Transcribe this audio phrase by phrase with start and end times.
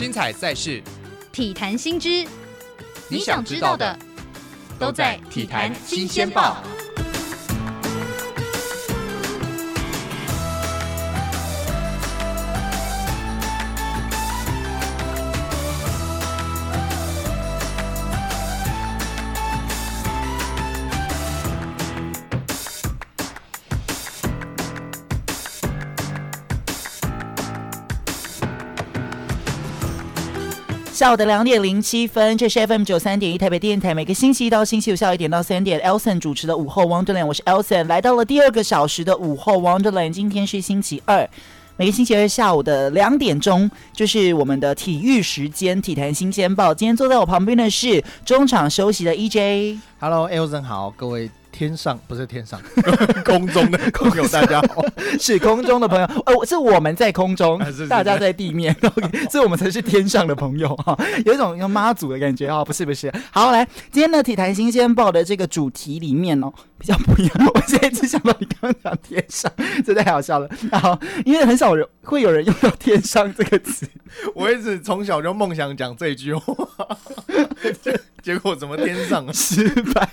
[0.00, 0.82] 精彩赛事，
[1.30, 2.26] 体坛新知，
[3.10, 3.98] 你想知道的
[4.78, 6.56] 都在《体坛新鲜报》。
[31.00, 41.26] 下午的两点零七分，这是 FM 九三点一台北电台，每个星期一到星期五下午一点到三点，Elson 主持的午后 Wonderland，我是 Elson，来到了第二个小时的午后 Wonderland，今天是星期二，
[41.78, 46.74] 每个星期二下午的两点钟就是我们的体育时间，体坛新鲜报。
[46.74, 51.30] 今天坐在我旁边的是中场休息的 EJ，Hello，Elson 好，各位。
[51.52, 52.60] 天上不是天上，
[53.24, 54.82] 空中的朋友，大家好，
[55.18, 57.88] 是空中的朋友，呃，是我们在空中，是是是。
[57.88, 58.74] 大家在地面，
[59.30, 69.52] 所以我们才是天上的朋友哈，有一种用妈祖的感觉哦，不是不是，好，来，今天的体坛新鲜报的这个主题里面哦，比较不一样，我现在只想到你刚刚讲天上，
[69.84, 73.86] 这太好笑了，好，因为很少人会有人用到天上这个词，
[74.34, 76.54] 我一直从小就梦想讲这句话，
[78.22, 80.08] 结果怎么天上失败？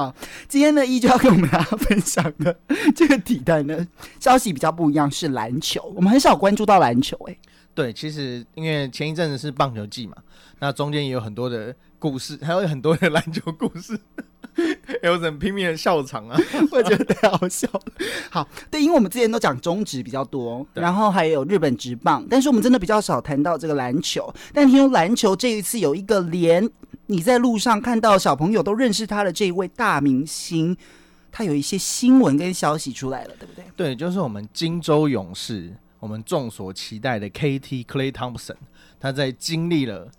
[0.00, 0.14] 好，
[0.48, 2.58] 今天呢，依旧要跟我们大家分享的
[2.96, 3.86] 这个体坛呢
[4.18, 5.92] 消息比较不一样，是篮球。
[5.94, 7.38] 我们很少关注到篮球，欸，哎，
[7.74, 10.16] 对，其实因为前一阵子是棒球季嘛，
[10.58, 14.00] 那中间也有很多的故事，还有很多的篮球故事。
[15.02, 16.40] 有人拼命的笑场啊，
[16.72, 17.82] 我觉得太好笑了。
[18.30, 24.32] 好，对，因为我们之前都讲中职比较多，然后还有日本职棒，但是我们真的比较少谈到这个篮球。
[24.54, 26.66] 但听说篮球这一次有一个连
[27.10, 30.76] 你在路上看到小朋友都认识他的这一位大明星，
[31.32, 33.64] 他有一些新闻跟消息出来了，对不对？
[33.76, 38.54] 对，就是我们金州勇士，我们众所期待的 KT Clay Thompson，
[39.00, 40.10] 他在经历了。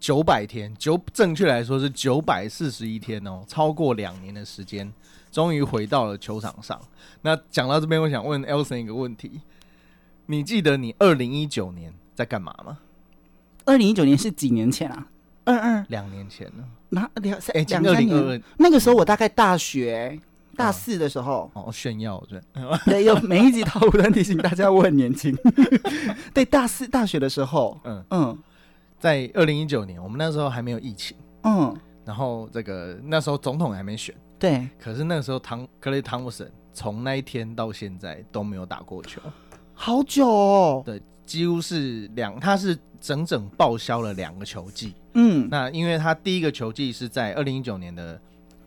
[0.00, 4.92] 九百天，九正确来说是九百四十一天哦，超过两年的时间，
[5.32, 6.80] 终于回到了球场上。
[7.22, 9.40] 那讲到这边，我想问 Elson 一个问题：
[10.26, 12.78] 你记得你二零一九年在干嘛吗？
[13.64, 15.08] 二零一九年是几年前啊？
[15.48, 16.64] 二二两年前了？
[16.90, 18.42] 那两三两三年？
[18.58, 20.18] 那个时候我大概大学
[20.56, 21.50] 大四的时候。
[21.54, 22.40] 哦，炫耀 对。
[22.84, 25.36] 对，有每一集套路都提醒大家我很年轻。
[26.34, 28.38] 对，大四大学的时候，嗯嗯。
[29.00, 31.72] 在二零一九年，我们那时候还没有疫情，嗯，
[32.04, 39.20] 然后这个那时候总统还没选，对，可是那个时候唐克雷汤姆森从那一天到现在都没有打过球，
[39.80, 48.20] 好久哦，对，几乎是两，他是整整报销了两个球季，嗯，那因为他第一个球季是在二零一九年的。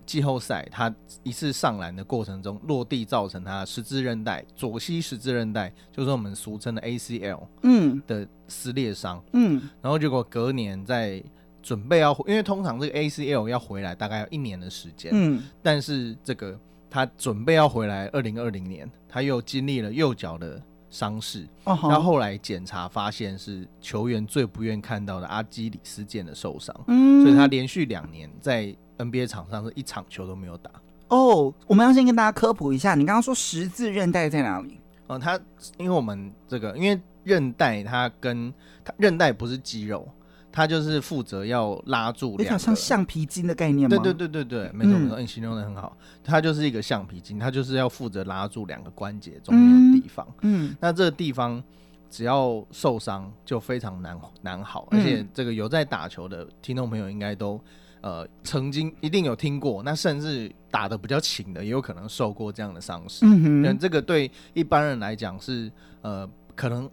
[0.03, 11.23] 季后赛，他一次上篮的过程中落地，造成他十字韧带左膝十字韧带，就是我们俗称的 ACL，嗯，的撕裂伤，嗯，然后结果隔年在
[11.63, 20.61] 准备要，因为通常这个 ACL 要回来大概要一年的时间，嗯，但是这个他准备要回来，二零二零年他又经历了右脚的
[20.91, 30.69] 伤势，然后后来检查发现是球员最不愿看到的阿基里斯腱的受伤，嗯，所以他连续两年在 NBA 场上是一场球都没有打
[31.07, 31.51] 哦。
[31.65, 34.79] 我们要先跟大家科普一下，你刚刚说十字韧带在哪里？
[35.07, 35.39] 哦，它
[35.77, 38.53] 因为我们这个，因为韧带它跟
[38.83, 40.07] 它韧带不是肌肉，
[40.51, 43.97] 它就是负责要拉住两个，像橡皮筋的概念吗？
[43.97, 45.95] 对对对对对，没错没错，你形容的很好。
[46.23, 50.27] 他就是一个橡皮筋，他就是要负责拉住两个关节中间的地方。
[50.41, 51.63] 嗯，那这个地方
[52.09, 57.59] 只要受伤就非常难难好，而且这个有在打球的听众朋友应该都。
[58.03, 63.23] 呃，曾经一定有听过，那甚至打的比较勤的，也有可能受过这样的伤势。
[63.27, 66.89] 嗯哼，这个对一般人来讲是呃，可能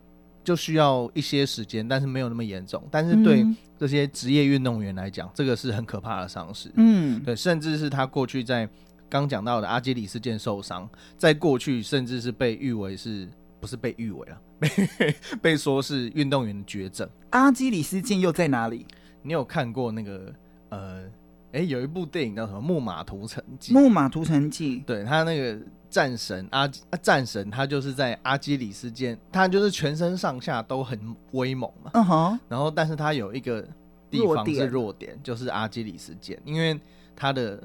[0.49, 2.83] 就需要一些时间，但是没有那么严重。
[2.91, 3.45] 但是对
[3.79, 6.73] 这些职业运动员来讲，这个是很可怕的伤势。
[6.77, 8.67] 嗯，对，甚至是他过去在
[9.11, 10.89] 刚讲到的阿基里斯腱受伤，
[11.19, 13.29] 在过去甚至是被誉为是
[13.61, 14.41] 不是被誉为啊？
[14.59, 17.07] 被被说是运动员的绝症。
[17.29, 18.87] 阿基里斯腱又在哪里？
[19.21, 20.33] 你有看过那个？
[20.71, 21.03] 呃，
[21.51, 23.73] 哎、欸，有一部电影叫什么《木马屠城记》？
[23.75, 25.59] 木马屠城记，对，他那个
[25.89, 31.01] 战神阿战神，他就是在阿基里斯间，他就是全身上下都很
[31.33, 31.91] 威猛嘛。
[31.95, 32.41] 嗯哼。
[32.49, 33.67] 然后，但是他有一个
[34.11, 36.79] 地方是弱点，就是阿基里斯间，因为
[37.17, 37.63] 他的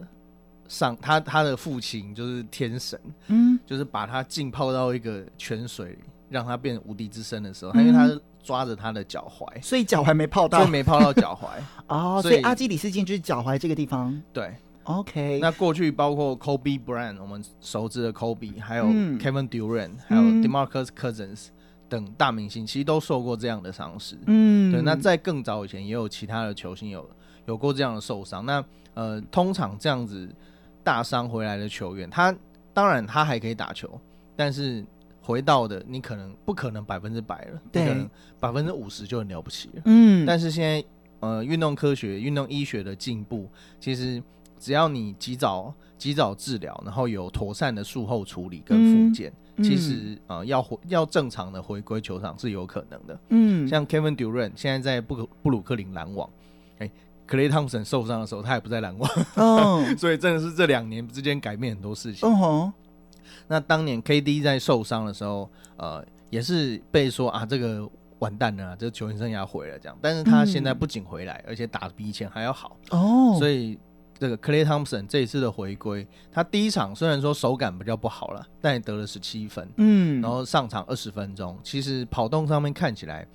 [0.70, 2.98] 上他他的父亲就是天神，
[3.28, 6.00] 嗯，就是把他浸泡到一个泉水里，
[6.30, 8.22] 让他变无敌之身的时候，他、因为他是。
[8.44, 11.48] 抓着他的脚踝，所以脚踝没泡到，所以没泡到脚踝
[11.88, 12.22] 哦。
[12.22, 14.22] 所以阿基里斯腱就是脚踝这个地方。
[14.32, 14.54] 对
[14.84, 15.40] ，OK。
[15.42, 21.52] 那过去包括 Kobe Bryant，我们熟知的 Kobe，还有 Kevin Durant，、嗯、还有 DeMarcus Cousins 嗯
[21.90, 24.18] 等大明星，其实都受过这样的伤势。
[24.28, 24.82] 嗯，对。
[24.82, 27.08] 那在更早以前，也有其他的球星有
[27.46, 28.46] 有过这样的受伤。
[28.46, 28.64] 那
[28.96, 30.28] 呃，通常这样子
[30.84, 32.36] 大伤回来的球员，他
[32.74, 34.00] 当然他还可以打球，
[34.36, 34.84] 但是
[35.24, 38.10] 回到的你可能不可能百分之百了，对，可能
[38.40, 39.82] 百分之五十就很了不起了。
[39.86, 40.84] 嗯，但是现在
[41.22, 43.50] 呃，运动科学、运动医学的进步，
[43.80, 44.22] 其实
[44.60, 48.78] 只要你及早及早治疗，然后有妥善的术后处理跟
[49.10, 49.32] 复健。
[49.32, 53.20] 嗯其实啊、嗯呃，要回要正常的回归球场是有可能的。
[53.30, 56.28] 嗯，像 Kevin Durant 现在在布布鲁克林篮网，
[56.80, 56.90] 哎
[57.30, 59.08] ，Klay Thompson 受伤的时候，他也不在篮网。
[59.36, 62.28] 哦， 所以真的是这两年之间改变很多事情。
[62.28, 62.72] 哦吼，
[63.48, 67.90] 那当年 KD 在受伤的时候，呃，也是被说啊，这个
[68.20, 69.98] 完蛋了，这个球员生涯毁了这样。
[70.02, 72.78] 但是他现在不仅回来，嗯、而且打得比以前还要好。
[72.92, 73.78] 哦，所以。
[74.20, 83.28] 这个 Clay Thompson 这一次的回归，他第一场虽然说手感比较不好了，但也得了十七分，嗯，然后上场二十分钟，其实跑动上面看起来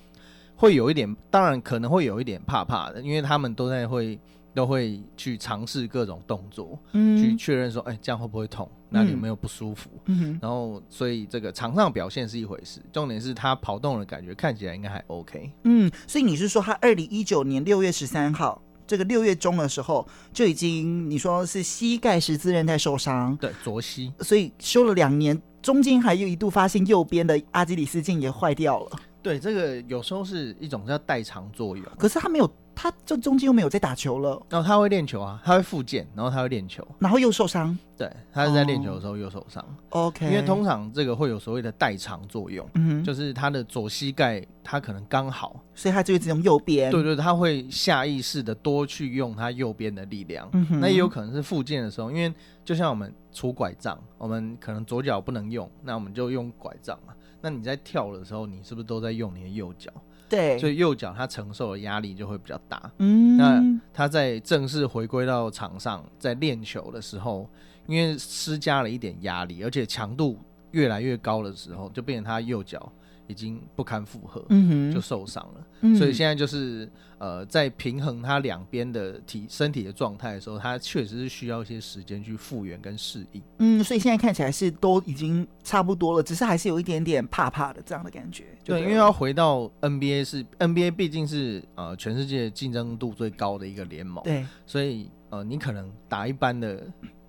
[0.56, 4.18] 会有一点，当然可能会有一点怕怕的，因为他们都在会
[4.58, 8.68] 都会去尝试各种动作，嗯，去确认说，哎，这样会不会痛？
[8.88, 9.88] 哪里有没有不舒服？
[10.06, 18.60] 嗯，然后所以这个场上表现是一回事，重点是他跑动的感觉看起来应该还 OK，嗯，所以你是说他二零一九年六月十三号？
[18.84, 28.90] 这个六月中的时候就已经，你说是膝盖十字韧带受伤，对，左膝，所以修了两年，中间还有一度发现右边的阿基里斯腱也坏掉了。
[29.22, 32.50] 对，这个有时候是一种叫代偿作用，可是他没有。
[32.80, 37.76] 他这中间又没有在打球了，然后他会练球啊，他会复健，然后他会练球，然后又受伤。
[37.96, 39.64] 对，他是在练球的时候又受伤。
[39.88, 46.88] OK，因为通常这个会有所谓的代偿作用，嗯，就是他的左膝盖他可能刚好，所以他就会只用右边。
[46.92, 50.48] 对对，他会下意识的多去用他右边的力量。
[50.52, 52.32] 嗯，那也有可能是复健的时候，因为
[52.64, 57.12] 就像我们拄拐杖，我们可能左脚不能用，那我们就用拐杖嘛。
[57.40, 59.90] 那你在跳的时候，你是不是都在用你的右脚？
[60.28, 62.90] 对，所以右脚他承受的压力就会比较大。
[62.98, 67.48] 嗯，那他在正式回归到场上，在练球的时候，
[67.86, 70.38] 因为施加了一点压力，而且强度
[70.72, 72.92] 越来越高的时候，就变成他右脚。
[73.28, 75.66] 已经不堪负荷，嗯哼，就受伤了。
[75.82, 83.42] 嗯，所以现在就是呃，在平衡他两边的体身体的状态的时候，他确实是需要一些时间去复原跟适应。
[83.58, 88.44] 嗯，所以现在看起来是都已经差不多了，只是还是有一点点怕怕的这样的感觉。
[88.64, 94.24] 对，因为要回到 NBA 是 NBA，毕竟是呃全世界竞争度最高的一个联盟。
[94.24, 96.82] 对，所以呃，你可能打一般的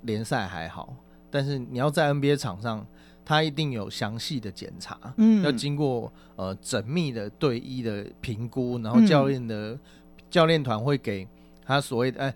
[0.04, 0.96] 联赛还好，
[1.30, 2.88] 但是你要在 NBA 场上。
[3.30, 9.80] 他一定有详细的检查，嗯，要经过呃缜密的队医的评估，然后教练的、嗯、
[10.32, 11.28] 教练团会给
[11.64, 12.34] 他所谓的哎，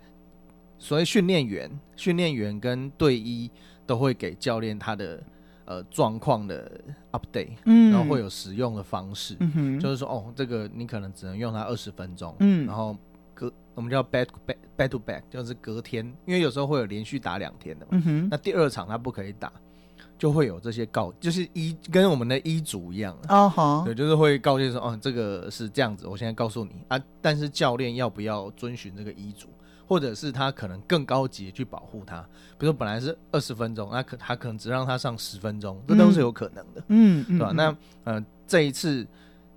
[0.78, 3.50] 所谓训练员、训练员跟队医
[3.84, 5.20] 都会给教练他的
[5.64, 6.70] 呃状况的
[7.10, 12.96] update，嗯，然后会有使用的方式，嗯，就是说哦，这个你可能只能用它二十分钟，嗯，然后
[13.34, 19.52] 隔我们叫 back back back to back，就是隔天，因为有时候会有连续打两天的嘛，嗯哼，那第二场他不可以打。
[20.18, 23.84] 就会有这些告，就是医跟我们的医嘱一样啊，uh-huh.
[23.84, 29.48] 对，就是会告诫说，哦，这个是这样子，我现在告诉你啊，但是教练要不要遵循这个医嘱，
[29.86, 32.20] 或者是他可能更高级的去保护他，
[32.58, 37.52] 比如说本来是二十分钟，那可他可能只让他上十分钟，这都是有可能的，嗯，对吧？
[37.54, 39.06] 那呃，这一次。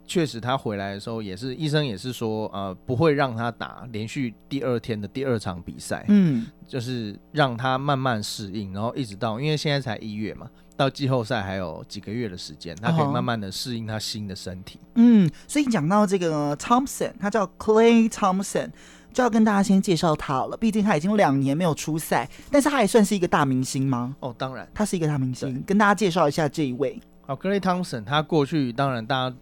[0.07, 14.79] 确实，他回来的时候也是，医生也是说，呃，不会让他打连续第二天的第二场比赛，嗯，就是让他慢慢适应，然后一直到，因为现在才一月嘛，到季后赛还有几个月的时间，他可以慢慢的适应他新的身体。
[14.95, 18.69] 嗯，所以讲到这个 Thompson，他叫 Clay Thompson，
[19.11, 20.55] 就要跟大家先介绍他了。
[20.55, 24.15] 毕竟他已经两年没有出赛，但是他也算是一个大明星吗？
[24.21, 25.61] 哦，当然，他是一个大明星。
[25.67, 26.97] 跟大家介绍一下这一位。
[27.25, 29.35] 好，Clay Thompson，他过去当然大家。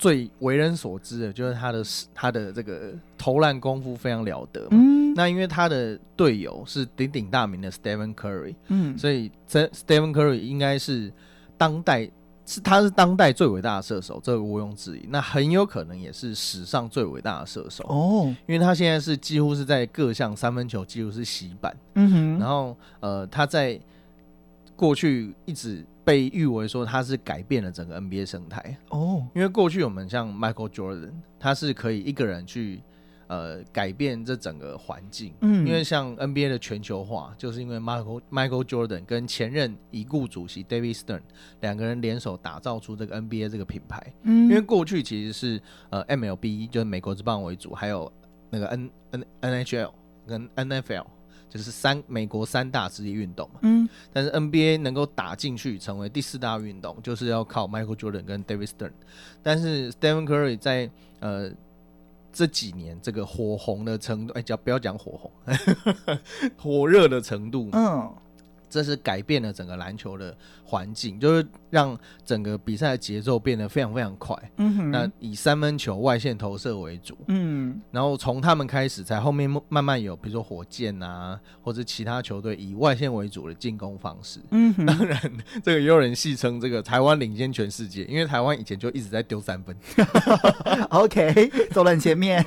[0.00, 4.68] 最为人所知的就是他的他的这个投篮功夫非常了得嘛。
[4.70, 11.12] 嗯，那因为他的队友是鼎鼎大名的 Stephen Curry，嗯，所以这 Stephen Curry 应该是
[11.58, 12.10] 当代
[12.46, 15.06] 是他是当代最伟大的射手，这个毋庸置疑。
[15.10, 23.78] 那很有可能也是史上最伟大的射手哦，因为他现在是几乎是在各项三分球几乎是洗版，嗯哼，然后呃他在
[24.74, 25.84] 过去一直。
[26.04, 28.76] 被誉为说他是改变了整个 NBA 生态。
[28.88, 32.82] 哦，因为过去我们像 Michael Jordan，他是可以一个人去
[33.26, 41.20] 呃改变这整个环境，嗯，因为像 NBA 的全球化，就是因为 Michael Michael Jordan 跟前任已故主席 David Stern
[41.60, 48.10] 两个人联手打造出这个 NBA 这个品牌，嗯，因为过去其实是呃 MLB 就是美国之棒为主，还有
[48.50, 49.24] 那个 N N
[49.64, 49.92] NHL
[50.26, 51.04] 跟 NFL。
[51.50, 53.60] 就是三美国三大职业运动嘛。
[53.62, 58.92] 嗯，但是 NBA 能够打进去成为第四大运动，就是要靠 Michael Jordan 跟 David Stern。
[59.42, 61.50] 但是 Stephen Curry 在呃
[62.32, 65.30] 这几年这个火红的程度，哎，叫不要讲火红，
[66.56, 68.10] 火热的程度，嗯。
[68.70, 70.34] 这是改变了整个篮球的
[70.64, 74.36] 环境，就是让整个比赛的节奏变得非常非常快。
[74.58, 77.18] 嗯哼，那以三分球外线投射为主。
[77.26, 84.38] 嗯，然后从他们开始，才后面慢慢有，比如说火箭啊，或者其他球队以外线为主的进攻方式。
[84.52, 85.20] 嗯哼，当然，
[85.64, 89.76] 这个也有人戏称这个台湾领先全世界，因为台湾以前就一直在丢三分。
[90.90, 92.44] OK，走了很前面。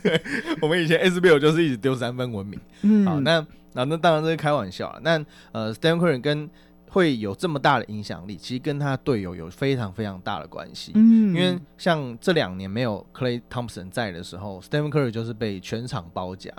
[0.62, 2.58] 我们以前 SBL 就是一直丢三分闻名。
[2.80, 3.46] 嗯，好，那。
[3.78, 4.98] 那、啊、那当然这是开玩笑啊。
[5.02, 6.50] 那呃，Stephen Curry 跟
[6.90, 10.92] 会有这么大的影响力，其实跟他队友有非常非常大的关系。
[10.94, 16.50] 嗯，因为像这两年没有 Clay Thompson 在的时候，Stephen Curry 就是被全场包夹。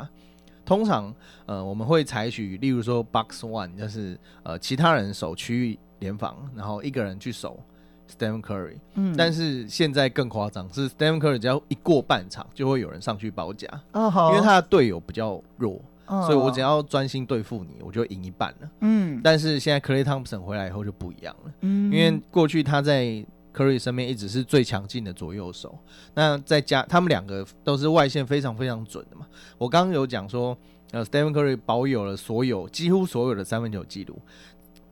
[0.65, 1.13] 通常
[1.47, 7.59] 呃，我们会采取例如说 Box One，就是呃其他人守区域联防，然后一个人去守
[8.07, 8.77] Stephen Curry。
[8.93, 13.67] 嗯，但是现在更夸张，是 Stephen Curry 只要一过半场，就会有人上去包夹。
[13.93, 15.81] 哦，好，因为他的队友比较弱。
[16.11, 16.25] Oh.
[16.25, 18.69] 所以我只要专心对付你，我就赢一半了。
[18.81, 21.53] 嗯，但是现在 Klay Thompson 回来以后就不一样了。
[21.61, 23.23] 嗯，因为过去他在
[23.53, 25.77] Curry 身边一直是最强劲的左右手。
[26.15, 29.27] 那再加他们两个都是外线非常非常准的嘛。
[29.59, 30.57] 我刚刚有讲说，
[30.89, 34.19] 呃，Stephen Curry 保有了所有几乎所有的三分球记录。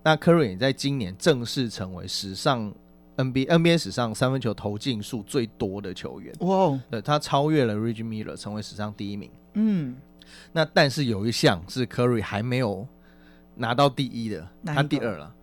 [0.04, 2.72] 那 Curry 也在今年正式成为史上
[3.16, 6.32] NBA NBA 史上三分球投进数最多的球员。
[6.42, 9.32] 哇哦，对，他超越了 Reggie Miller，成为史上第一名。
[9.56, 9.96] 嗯。
[10.52, 12.88] 那但是有一项是 Curry 还没有
[13.56, 15.34] 拿到第一的，他第二了，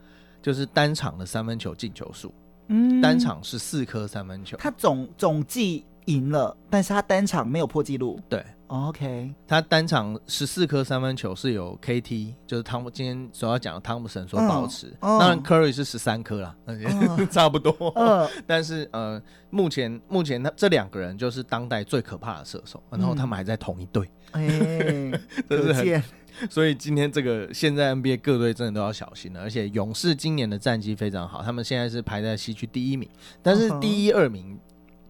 [0.42, 2.34] 就是单场的三分球进球数。
[2.68, 8.18] 嗯，单场是四颗三分球，他总总计赢了，但是他单场没有破纪录。
[8.28, 14.92] 对，OK，他单场十四颗三分球是有 KT，就是汤姆今天所要讲的汤姆森所保持。
[15.00, 16.54] 当然 Curry 是十三颗啦，
[17.30, 17.74] 差不多。
[17.96, 24.08] 嗯， 但是呃，目前目前他这两个人就是当代最可怕的射手，然后他们还在同一队。
[24.32, 24.48] 哎，
[25.48, 26.02] 真是很，
[26.50, 29.40] 所以今天这个现在 NBA 各队真的都要小心了。
[29.40, 33.08] 而且勇士今年的战绩非常好，他们现在是排在西区第一名，
[33.42, 34.58] 但是第一、二名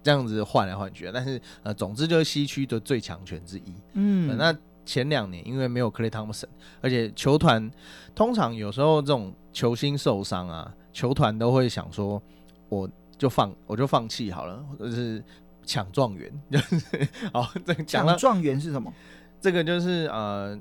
[0.04, 3.74] 这样子换来换去，但是呃，总之就是西区的最强权之一。
[3.94, 4.56] 嗯，那
[4.86, 6.44] 前两年因为没有 Clay Thompson，
[6.80, 7.68] 而且球团
[8.14, 12.22] 通常有时候这种球星受伤啊，球团都会想说，
[12.68, 15.20] 我就放我就放弃好了， 就是。
[15.66, 18.92] 抢状元就是好，这抢状元是什么？
[19.40, 20.54] 这个就是呃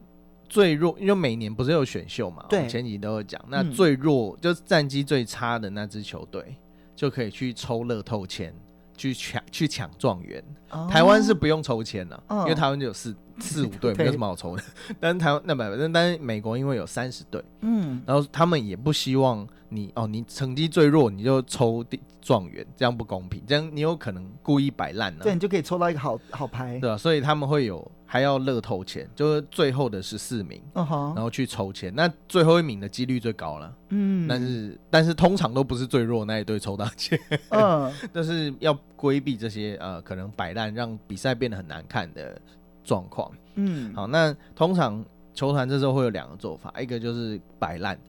[0.47, 3.43] 最弱，因为每年不是有选秀嘛，对，前几都有讲。
[3.49, 6.55] 那最弱、嗯、就是战绩最差的那支球队，
[6.95, 8.55] 就可以去抽乐透签，
[8.95, 10.43] 去抢去抢状元。
[10.69, 14.63] 哦、台湾是不用抽签的，哦、因为台湾就有四 四五队，没有什么好抽的。
[14.99, 21.99] 但是台湾那不，但，但是美国因为有三十队，嗯，然后他们也不希望你哦，你成绩最弱你就抽第。
[22.23, 25.23] 状元这样不公平，这样你有可能故意摆烂呢？
[25.23, 26.97] 对，你就可以抽到一个好好牌，对吧？
[26.97, 31.13] 所以他们会有还要乐透钱，就是最后的十四名，uh huh.
[31.13, 33.75] 然后去抽签，那最后一名的几率最高了。
[33.89, 42.39] 嗯，但是但是通常都不是最弱那一队抽到钱，嗯、uh， 但是要规避这些呃可能摆烂让比赛变得很难看的
[42.85, 43.29] 状况。
[43.55, 45.03] 嗯，好，那通常
[45.33, 47.99] 球团这时候会有两个做法，一个就是摆烂。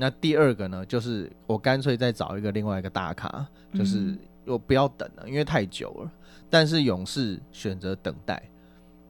[0.00, 4.16] 那第二个呢，就是我干脆再找一个另外一个大咖，就是
[4.46, 6.10] 我不要等了，因为太久了。
[6.48, 8.42] 但是勇士选择等待，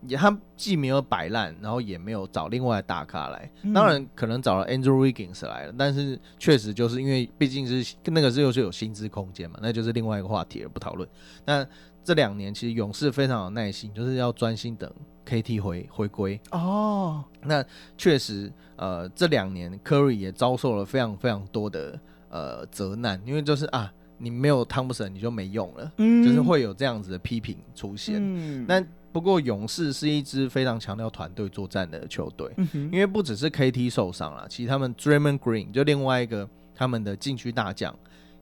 [0.02, 3.50] 也他既没有摆烂，然后也没有找另外的大咖来。
[3.72, 11.08] 当然可能找了 Andrew Wiggins 来了，但是确实就是因为毕竟是那个是又是有薪资空间嘛，那就是另外一个话题了，不讨论。
[11.46, 11.64] 那
[12.02, 14.90] 这两年其实勇士非常有耐心，就是要专心等
[15.26, 17.22] KT 回回归哦。
[17.42, 17.64] 那
[17.96, 28.16] 确实，呃，这两年 Curry 也遭受了非常非常多的呃责难，因为就是啊，你没有汤普森你就没用了，嗯，就是会有这样子的批评出现。
[28.18, 37.94] 嗯，那不过勇士是一支非常强调团队作战的球队，嗯哼，因为不只是 KT 受伤了，其实他们 Draymond Green 就另外一个他们的禁区大将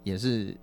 [0.05, 0.57] 也是。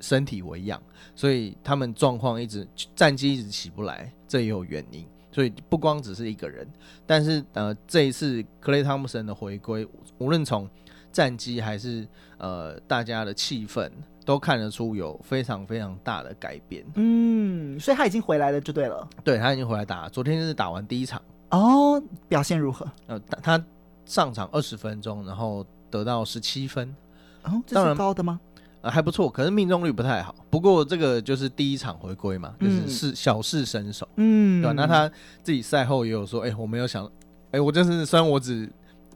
[0.00, 0.80] 身体为恙，
[1.14, 5.06] 所以他们状况一直战绩一直起不来，这也有原因。
[5.32, 6.66] 所以不光只是一个人，
[7.06, 9.86] 但是呃，这一次克雷汤姆森的回归，
[10.16, 10.66] 无论从
[11.12, 13.90] 战绩还是呃大家的气氛，
[14.24, 16.82] 都看得出有非常非常大的改变。
[16.94, 19.06] 嗯，所以他已经回来了，就对了。
[19.22, 22.90] 对，他已经回来打，昨天就是打完第一场哦，表现如何？
[23.06, 23.62] 呃，他
[24.06, 26.96] 上场二十分钟，然后得到十七分，
[27.42, 28.40] 哦，这是高的吗？
[28.90, 30.34] 还不错，可是命中率不太好。
[30.50, 34.72] 不过这个就是第一场回归嘛，就是是小试身手，嗯，对吧？
[34.72, 35.10] 那他
[35.42, 37.10] 自己赛后也有说，哎、欸，我没有想，
[37.50, 38.70] 哎，我就是虽然我只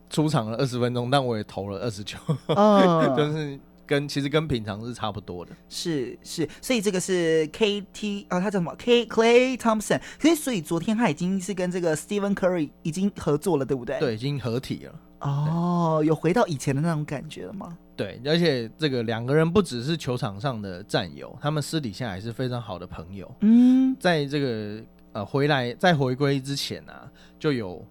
[0.08, 5.52] 出场了二十分钟，但我也投了二十球，嗯， 就是跟其实跟平常是差不多的。
[5.68, 10.00] 是是，所以这个是 KT 啊，他叫什么 K Clay Thompson。
[10.20, 13.98] 所以所以昨天他已经是跟这个 Stephen Curry 已经合作了，对不对？
[13.98, 14.94] 对，已经合体了。
[15.20, 17.76] 哦，有回到以前的那种感觉了吗？
[18.00, 23.30] 对，而且这个两个人不只是球场上的战友，他们私底下也是非常好的朋友。
[23.40, 27.07] 嗯，在这个呃回来在回归之前啊，
[27.38, 27.85] 就有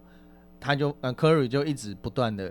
[0.58, 2.50] 他就呃 Curry 就一直不断的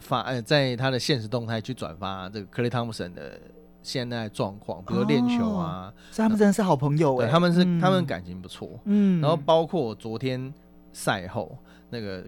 [0.00, 3.40] 发呃在他的现实动态去转发这个 Klay Thompson 的
[3.82, 8.78] 现在状况，比如说练球啊，哦、所以他们真的是好朋友哎、欸，他们是、嗯、他们感情不错。
[8.84, 10.52] 嗯，然后包括昨天
[10.92, 11.56] 赛后
[11.88, 12.22] 那个。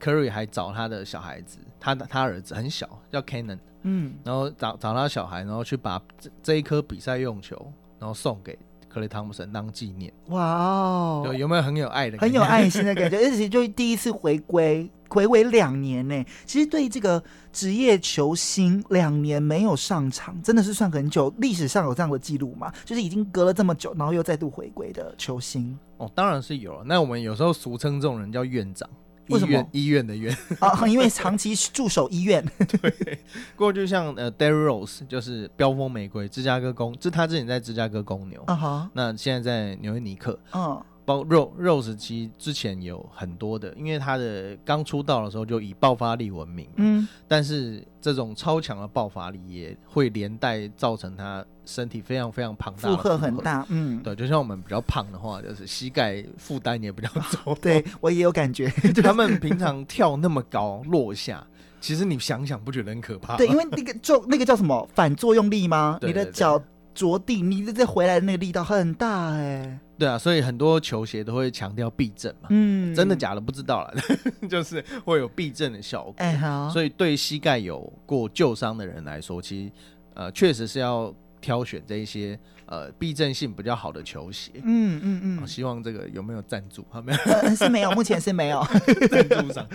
[0.00, 8.58] Curry 还找他的小孩子，他的他儿子很小，叫 Cannon，嗯，然后找找他小孩，然后去把这这一颗比赛用球，然后送给
[8.88, 10.12] 克雷汤姆森当纪念。
[10.28, 13.16] 哇哦，有有没有很有爱的，很有爱心的感觉？
[13.20, 16.24] 而且就第一次回归，回归两年呢。
[16.44, 21.32] 其实对这个职业球星两年没有上场，真的是算很久。
[21.38, 22.72] 历史上有这样的记录吗？
[22.84, 25.78] 就是已经隔了这么久，然后又再度回归的球星？
[25.98, 26.82] 哦，当然是有了。
[26.84, 28.88] 那我们有时候俗称这种人叫院长。
[29.28, 30.86] 为什么医院的院啊？
[30.88, 32.44] 因为长期驻守医院。
[32.80, 33.18] 对，
[33.56, 40.82] 过就像呃，Derrick Rose 就是飙风玫瑰，芝加哥公，这他之前在芝加哥公牛，啊哈，那现在在纽约尼克，嗯。
[41.08, 58.68] 包 Rose Rose 其实之前有很多的，因为他的刚出道的时候就以爆发力闻名，嗯，但是这种超强的爆发力也会连带造成他身体非常非常庞大，负荷很大，嗯，对，就像我们比较胖的话，就是膝盖负担也比较重，对我也有感觉，
[59.02, 61.42] 他们平常跳那么高落下，
[61.80, 63.38] 其实你想想不觉得很可怕？
[63.38, 65.96] 对， 因为那个就那个叫什么反作用力吗？
[65.98, 66.62] 对对对，你的脚
[66.98, 69.78] 着地，你再回来的那个力道很大哎、欸。
[69.96, 73.94] 对啊，所以很多球鞋都会强调避震嘛，嗯，真的假的不知道了，
[74.48, 76.14] 就是会有避震的效果。
[76.18, 79.72] 哎，好，所以对膝盖有过旧伤的人来说，其实
[80.14, 84.52] 呃确实是要挑选这一些呃避震性比较好的球鞋。
[84.62, 86.86] 嗯嗯嗯，我希望这个有没有赞助？
[86.88, 88.64] 好， 没有、呃，是没有，目前是没有
[89.10, 89.66] 赞助商。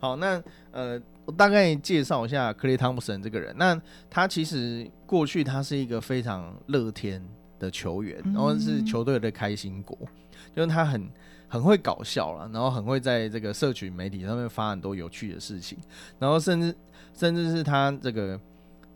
[0.00, 3.54] 好，那呃，我大概介绍一下 Klay Thompson 这个人。
[3.58, 7.22] 那他其实过去他是一个非常乐天。
[7.60, 10.08] 的球员，然后是球队的开心果，嗯、
[10.54, 11.10] 就是他很
[11.48, 15.76] 很会搞笑了，然后很会在这个社群媒体上面发很多有趣的事情，
[16.20, 16.72] 然后甚至
[17.12, 18.38] 甚至是他这个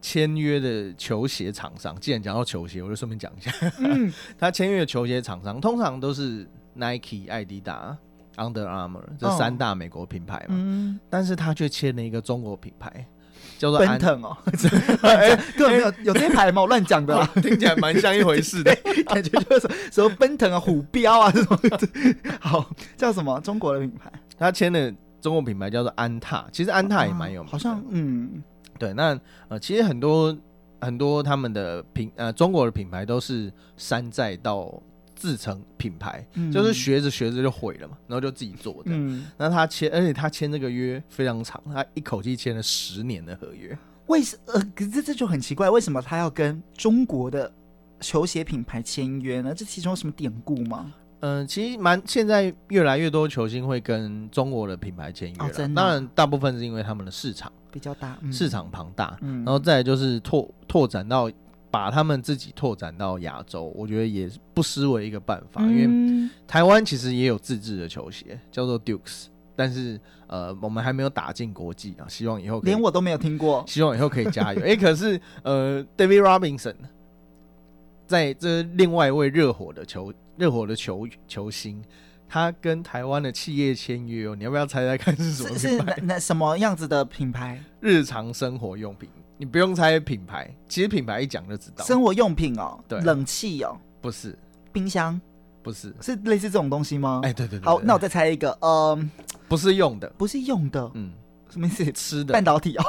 [0.02, 7.96] 签约的球鞋厂商，既然讲到球鞋，我就顺便讲一下，嗯、 他签约的球鞋厂商通常都是 Nike、艾迪达、
[8.36, 13.06] Under Armour 这三大美国品牌嘛，嗯、但是他却签了一个中国品牌。
[13.58, 14.36] 叫做安藤哦，
[15.02, 16.62] 哎， 根本没有有这牌吗？
[16.62, 18.74] 我乱讲的啦，听起来蛮像一回事的，
[19.06, 21.56] 感觉就是什么奔腾啊、虎标啊这种。
[22.40, 23.40] 好，叫什么？
[23.40, 24.10] 中国的品牌？
[24.36, 28.42] 他签的中国品牌叫做安踏，其实安踏也蛮有名，好像嗯，
[28.82, 28.92] 对。
[28.94, 29.18] 那
[29.48, 30.36] 呃，其实很多
[30.80, 34.82] 很多他们的品呃中国的品牌都是山寨到。
[35.14, 38.86] 自成品牌，嗯、就是学着学着就毁了嘛，然后就自己做的。
[38.86, 43.78] 嗯，那他签，而且他签这个约非常长，他一口气签了十年的合约。
[44.08, 47.52] 为什呃，可是这这就很奇怪，为什么他要跟中国的
[48.00, 49.54] 球鞋品牌签约呢？
[49.54, 50.92] 这其中有什么典故吗？
[51.22, 61.30] 嗯、呃，其实蛮现在越来越多球星会跟中国的品牌签约了，哦、当然大部分是因为他们的市场比较大，嗯、市场庞大，嗯，然后再来就是拓拓展到。
[61.72, 65.62] 把他们自己拓展到亚洲，我觉得也不失为一个办法。
[65.64, 65.78] 嗯、因
[66.26, 72.04] 为台湾其实也有自制的球鞋，叫做 Dukes，但是呃，我们还没有打进国际啊。
[72.06, 74.60] 希望以后连我都没有听过， 希望以后可以加油。
[74.60, 76.74] 哎、欸，可是呃，David Robinson
[78.06, 81.82] 在这另外一位热火的球热火的球球星，
[82.28, 84.34] 他跟台湾的企业签约哦。
[84.36, 85.58] 你要不要猜猜看是什么？
[85.58, 87.62] 是那那什么样子的品牌？
[87.80, 89.08] 日常生活用品。
[89.38, 91.84] 你不用猜品牌，其实品牌一讲就知道。
[91.84, 94.38] 生活用品哦，对，冷气哦，不是，
[94.72, 95.20] 冰箱，
[95.64, 97.20] 不是，是类似这种东西吗？
[97.24, 97.64] 哎，对对对。
[97.64, 99.10] 好，那我再猜一个，嗯，
[99.48, 101.12] 不是用的，不是用的，嗯，
[101.50, 101.90] 什么意思？
[101.92, 102.84] 吃的，半导体哦，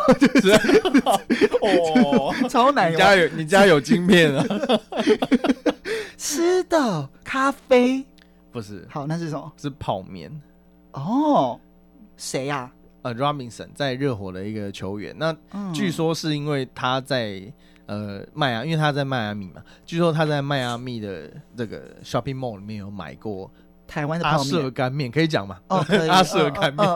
[1.63, 2.91] 哦， 超难。
[2.93, 4.45] 你家有你家有晶片啊？
[6.17, 8.05] 吃的，咖啡，
[8.51, 8.87] 不是。
[8.89, 9.51] 好，那是什么？
[9.57, 10.31] 是泡面。
[10.93, 11.59] 哦，
[12.17, 12.71] 谁呀？
[13.01, 15.35] 呃，Robinson 在热火的一个球员，那
[15.73, 17.51] 据说是因为他在
[17.85, 23.51] 呃迈阿，因为他在迈阿密嘛，据说他在迈阿密的这个 shopping mall 里面有买过
[23.85, 25.59] 台湾的阿舍干面，可以讲吗？
[25.67, 26.07] 哦，可以。
[26.07, 26.87] 阿舍干面，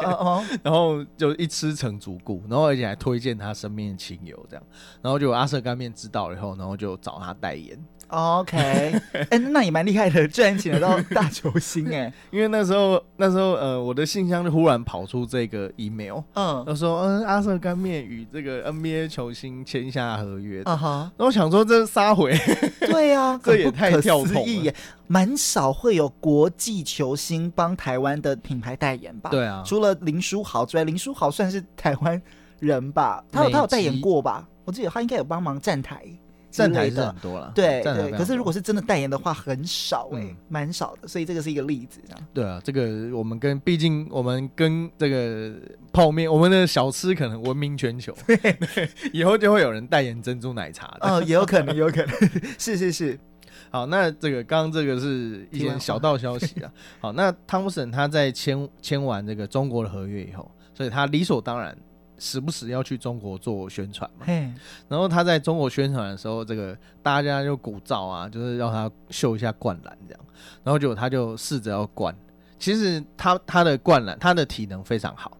[0.63, 4.63] 然后就一吃成主顾，然后而且还推荐他身边的亲友这样，
[5.01, 7.77] 然后就阿舍干面知道了以后，然后就找他代言。
[8.07, 12.13] OK，哎、欸，那也蛮厉害的，居然请得到大球星哎、欸！
[12.31, 22.33] 因为那时候那时候呃，我的信箱就忽然跑出这个 email，嗯，他说嗯，阿瑟甘面与这个 NBA 球星签下合约，嗯哼，然后我想说这杀回，
[22.79, 24.73] 对呀、啊， 这也太跳痛了，
[25.07, 29.29] 蛮少会有国际球星帮台湾的品牌代言吧？
[29.29, 32.21] 对啊，除了林书豪之外，林书豪算是台湾
[32.59, 33.23] 人吧？
[33.29, 34.47] 他有他有代言过吧？
[34.63, 36.05] 我记得他应该有帮忙站台。
[36.57, 42.27] 站台是很多了，对对，可是如果是真的代言的话，很少哎、欸，蛮、嗯、少的，所以这个是一个例子，这样。
[42.33, 45.53] 对啊，这个我们跟毕竟我们跟这个
[45.93, 52.15] 泡面，我们的小吃可能闻名全球， 对，以后就会有人代言珍珠奶茶的，哦，也有可能，有可能，
[52.57, 53.19] 是是是。
[53.69, 56.71] 好，那这个刚刚这个是一些小道消息啊。
[56.99, 61.77] 好，那汤姆森他在签签完这个中国的合约以后，所以他理所当然。
[62.17, 64.25] 时不时要去中国做宣传嘛，
[64.87, 70.25] 然后他在中国宣传的时候，这个大家就鼓噪啊，就是让他秀一下灌篮这样，
[70.63, 72.15] 然后就他就试着要灌，
[72.57, 75.37] 其实他他的灌篮，他的体能非常好，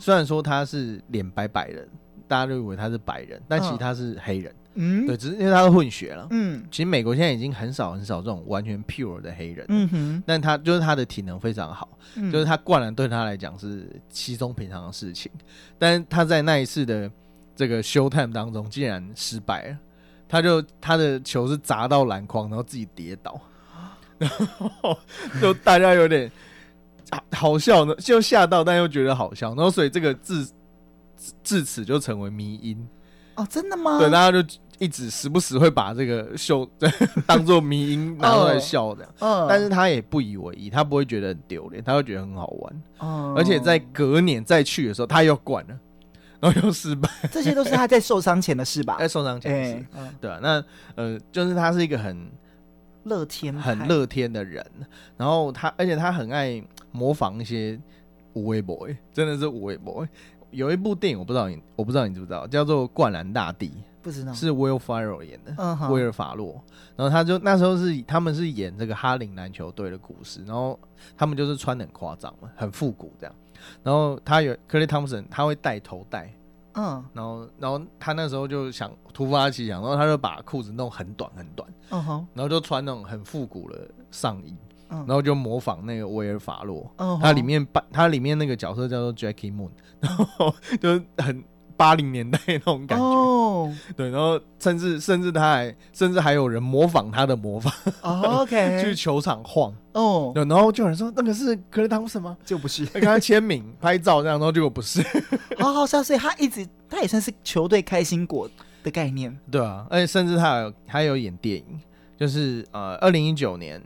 [0.00, 1.88] 虽然说他是脸白白人，
[2.26, 4.52] 大家都以为他是白人，但其实他是黑人。
[4.52, 4.65] 嗯，
[5.06, 6.26] 对，只是因为他是混血了。
[6.30, 9.64] 嗯，其实美国现在已经很少很少这种完全 pure 的黑人。
[9.70, 15.32] 嗯哼，但他就是他的体能非常好，嗯、就是他灌篮对他来讲是稀松平常的事情。
[15.78, 17.10] 但他在那一次的
[17.54, 19.78] 这个 show time 当中竟然失败了，
[20.28, 23.40] 他就他的球是砸到篮筐，然后自己跌倒，
[24.18, 24.98] 然后
[25.40, 26.30] 就大家有点
[27.32, 30.46] 好笑呢，就吓到，但又觉得好笑，然后所以这个自
[31.42, 32.86] 至此就成为迷因。
[33.36, 33.98] 哦，真的吗？
[33.98, 34.46] 对，大家就。
[34.78, 36.68] 一直时不时会把这个秀
[37.26, 45.78] 当做迷因拿出来笑的，嗯，但是他也不以为意，他不会觉得很丢脸，他会觉得很好玩，嗯，而且在隔年再去的时候，他又管了，
[46.40, 48.96] 然后又失败，这些都是他在受伤前的事吧？
[49.00, 49.86] 在受伤前的事，
[50.20, 52.30] 对啊，那呃，就是他是一个很
[53.04, 54.64] 乐天、很乐天的人，
[55.16, 56.62] 然后他，而且他很爱
[56.92, 57.80] 模仿一些
[58.34, 60.06] 无畏 boy，，真的是无畏 boy。
[60.50, 63.68] 有一部电影，我不知道你，我不知道你知不知道，叫做《灌篮大帝》。
[64.06, 64.32] 不知道。
[64.32, 66.62] 是 Will Ferrell 演的，嗯、威尔法洛，
[66.94, 70.78] 然后他就那时候是他们是演这个哈林篮球队的故事，然后
[71.16, 73.34] 他们就是穿得很夸张嘛，很复古这样，
[73.82, 76.32] 然后他有克雷汤普森，他会戴头带，
[76.74, 84.54] 嗯，然后然后他那时候就想突发奇想，然后他就把裤子弄很短很短，嗯哼，然后就穿那种很复古的上衣，
[84.90, 91.42] 嗯，然后就模仿那个威尔法洛，嗯，他里面扮他里面那个角色叫做 Jackie Moon，然后 就很。
[91.76, 93.70] 八零年代那种感觉，oh.
[93.96, 102.36] 对，然后甚至甚至他还甚至还有人模仿他的模仿，OK， 去球场晃，哦，对，然后就有人说那个是克雷汤普森吗？
[102.44, 105.02] 就不是， 跟他签名拍照这样，然后结果不是，
[105.58, 108.48] 好好笑，所以他一直他也算是球队开心果
[108.82, 111.80] 的概念，对啊，而且甚至他还有还有演电影，
[112.16, 113.82] 就是呃，二零一九年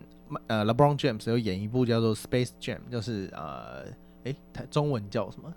[0.47, 3.85] 呃，LeBron James 有演一部叫做 Space Jam，就是呃，
[4.25, 5.53] 哎，他中文叫什么？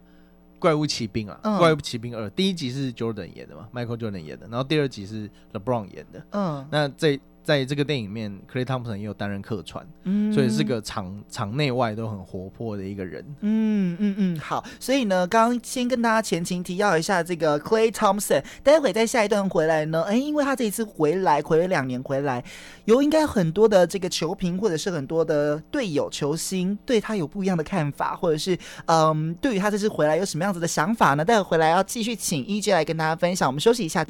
[0.63, 6.25] 怪物骑兵啊，嗯、怪物骑兵二第一集是 Jordan 演的嘛，Michael Jordan 演的，然后第二集是 LeBron 演的。
[6.31, 7.19] 嗯，那这。
[7.43, 13.23] 在这个电影里面，克雷汤普森也有担任客串，嗯，所以是个场场内外都很活泼的一个人。
[13.41, 22.43] 嗯嗯嗯，好，所以呢，刚刚先跟大家前情提要一下这个 Clay Thompson，待会在下一段回来呢，哎，因为他这一次回来，回了两年回来，
[22.85, 31.25] 有应该很多的这个球评或者是很多的队友球星对他有不一样的看法，或者是嗯，对于他这次回来有什么样子的想法呢？
[31.25, 33.47] 待会回来要继续请 EJ 来跟大家分享。
[33.47, 34.05] 我们休息一下。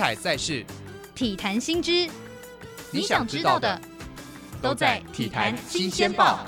[0.00, 0.64] 彩赛事，
[1.14, 2.08] 体坛新知，
[2.90, 3.78] 你想知道的
[4.62, 6.40] 都在《体坛新鲜报》。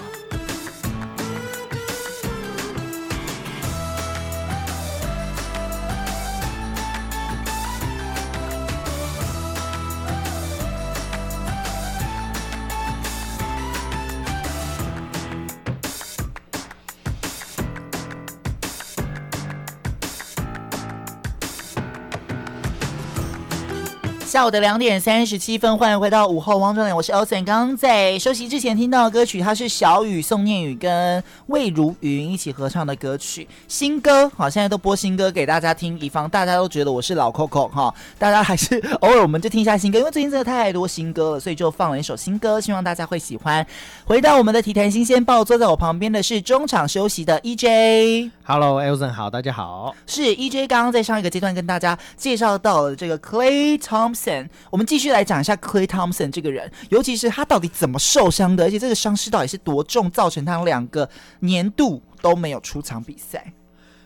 [24.32, 27.44] 下午的两点三十七分，欢迎回到午后汪庄脸，我是 Elson。
[27.44, 34.26] 刚刚在休息之前听到的歌曲，它是小雨、宋念宇跟魏如云一起合唱的歌曲，新歌。
[34.30, 43.66] 好，现在都播新歌给大家听，以防大家都觉得我是老 Coco 哈， 大家还是偶尔我们就听一下新歌，因为最近真的太多新歌了，所以就放了一首新歌，希望大家会喜欢。
[44.06, 48.30] 回到我们的体坛新鲜报，坐在我旁边的是中场休息的 EJ。
[48.44, 49.94] Hello，Elson，好，大家好。
[50.06, 54.21] 是 EJ，刚刚在上一个阶段跟大家介绍到了这个 Clay Thompson。
[54.70, 61.08] 我们继续来讲一下 Clay Thompson 这个人，尤其是他到底怎么受伤的，而且这个伤势到底是多重，造成他两个
[61.40, 63.52] 年度都没有出场比赛。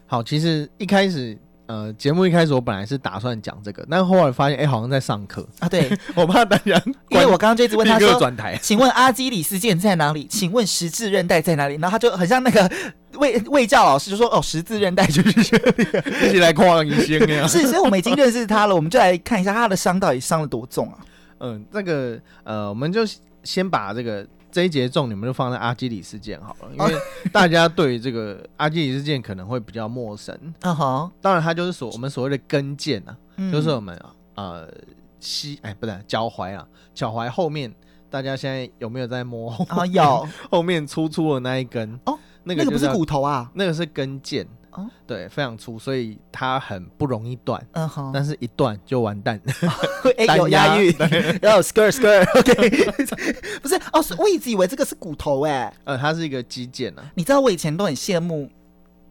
[0.06, 5.68] 好，其实一开始，呃，节目一开始我本来是打算讲这个，但后来发现，哎，好像在上课啊。
[5.68, 10.26] 对， 我怕大家，因为我刚刚就一直问他说，转台，请问阿基里斯腱在哪里？
[10.26, 11.74] 请问十字韧带在哪里？
[11.74, 12.70] 然后他就很像那个。
[13.16, 15.88] 卫卫教老师就说：“哦，十字韧带就是这里，
[16.28, 20.98] 一起来逛一些呀。”是，所以我们已经认识他了，我们就来看一下他的伤到底伤了多重啊？
[21.40, 23.06] 嗯，那个呃，我们就
[23.42, 24.26] 先把这个
[24.56, 26.98] 这一节重点，我们就放在阿基里斯腱好了，因为
[27.30, 30.34] 大家对这个 阿基里斯腱可能会比较陌生。
[30.62, 34.00] 啊哈，当然，它就是所我们所谓的跟腱啊，嗯、就是我们
[34.34, 34.66] 呃
[35.20, 37.70] 膝哎不对，脚踝啊，脚踝后面，
[38.08, 39.52] 大家现在有没有在摸？
[39.68, 42.15] 啊，有 后面粗粗的那一根哦。
[42.48, 47.60] 那个，那个不是骨头啊，那个是跟腱，哦，对，非常粗，所以它很不容易断。
[47.72, 49.40] 嗯哼，但是一断就完蛋。
[50.00, 50.94] 会、 哦，有押韵，
[51.42, 55.74] 然后 skirt skirt，OK，不是哦，我一直以为这个是骨头哎。
[55.82, 57.10] 呃，它是一个肌腱啊。
[57.16, 58.48] 你知道我以前都很羡慕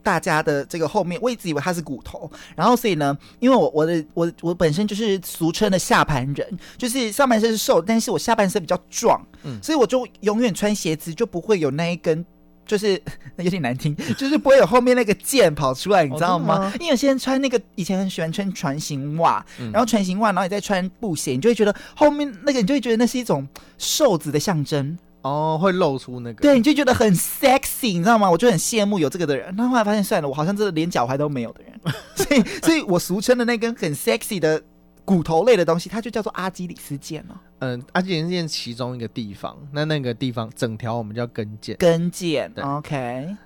[0.01, 2.31] 大家的这个后面，我一直以为它是骨头。
[2.55, 12.25] 然后所以呢，因为我我的我我本身就是俗称的下盘人，就是上半身是瘦，但是我下半身比较壮，嗯，所以我就永远穿鞋子就不会有那一根。
[12.65, 13.01] 就是
[13.37, 16.55] 有点难听，就是不会有后面那个腱跑出来，你知道吗？
[16.59, 23.47] 哦、因为有些人穿那个以前很喜欢穿船型袜，嗯、然后船型袜，然后你再穿布鞋，你就会觉得后面那个，你就会觉得那是一种
[23.77, 28.29] 瘦子的象征哦，会露出那个，对，你就觉得很 sexy，你知道吗？
[28.29, 29.53] 我就很羡慕有这个的人。
[29.57, 34.61] 那后来发现算了，我好像真的连脚踝都没有的人， 所以，所以我俗称的那根很 sexy 的。
[35.05, 37.37] 骨头类的东西，它就叫做阿基里斯腱哦。
[37.59, 41.77] 嗯，阿基里斯腱其中一个地方，那那个地方整条我们叫跟腱。
[41.77, 42.95] 跟腱对，OK。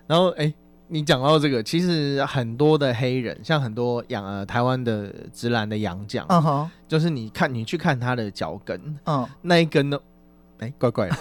[0.08, 0.56] 然后，哎、欸，
[0.88, 6.70] 你讲到这个，其实很多的黑人，像很多养呃台湾的直男的洋将，嗯哼、uh，huh.
[6.88, 9.28] 就是你看你去看他的脚跟，嗯、uh，huh.
[9.42, 10.00] 那一根呢？
[10.60, 11.10] 哎、欸，怪怪。
[11.10, 11.16] 的，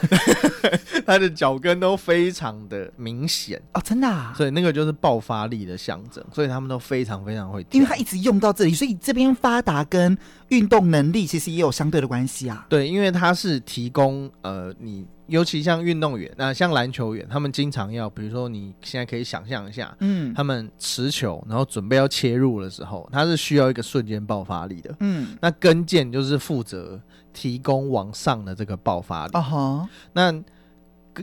[1.06, 3.60] 他的脚跟都非常的明显。
[3.72, 10.16] 哦，真的，啊，所以那个就是爆发力的象征，所以他们都非常非常会，因为他一直用到这里，所以这边发达跟
[10.48, 12.66] 运动能力其实也有相对的关系啊。
[12.68, 27.00] 对，因为他是提供呃，你尤其像运动员，那、呃、像篮球员，他们经常要，比如说你现在可以想象一下，嗯，他们持球然后准备要切入的时候，他是需要一个瞬间爆发力的，嗯，那跟腱就是负责。
[27.38, 29.88] 提供往上的这个爆发力，uh huh.
[30.12, 30.34] 那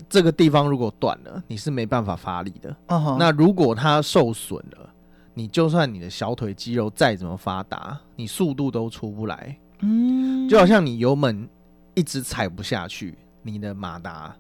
[0.07, 2.73] 这个地方如果断了，你是没办法发力的。
[2.87, 3.17] Uh huh.
[3.19, 4.89] 那如果它受损了，
[5.33, 9.57] 你就算你的小腿肌肉再怎么发达，你速度都出不来。
[9.81, 11.49] 嗯，就好像你油门
[11.95, 14.33] 一直踩不下去，你的马达。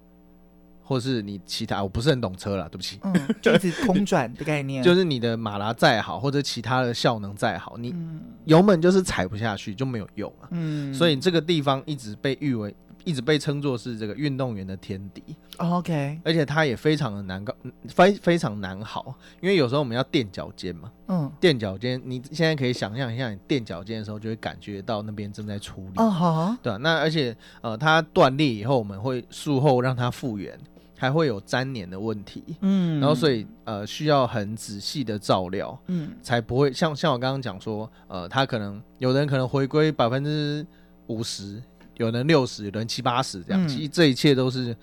[0.87, 2.99] 或是你其他，我不是很懂车啦，对不起。
[3.03, 7.93] 嗯，就一直空转的概念， 就是你的马达再好，或者其他的效能再好，你
[8.45, 10.47] 油门就是踩不下去就没有用啊。
[10.51, 15.23] 嗯，所以这个地方一直被誉为，一直被称作是这个运动员的天敌。
[15.57, 17.55] 哦，OK，而且它也非常的难搞，
[17.87, 20.91] 非非常难好，因为有时候我们要垫脚尖嘛。
[21.07, 25.93] 嗯，垫脚尖，你现在可以想象一下，你垫脚尖的时候就会感觉到那边正在出力。
[25.95, 30.59] 哦，好，对啊，那而且呃，它断裂以后，我们会术后让它复原。
[30.97, 40.65] 还会有粘连的问题，嗯，然后所以呃需要很仔细的照料，嗯，才不会像像我刚刚讲说，呃，他可能有人可能回归百分之
[41.07, 41.61] 五十，
[41.97, 44.75] 有人六十，有人七八十这样，嗯，其实这一切都是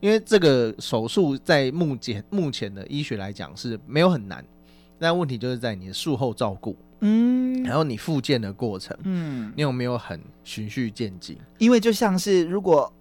[0.00, 4.44] 因为这个手术在目前目前的医学来讲是没有很难，
[4.98, 11.38] 但问题就是在你的术后照顾，嗯，然后你复健的过程，嗯，你有没有很循序渐进？
[11.58, 12.92] 因为就像是如果。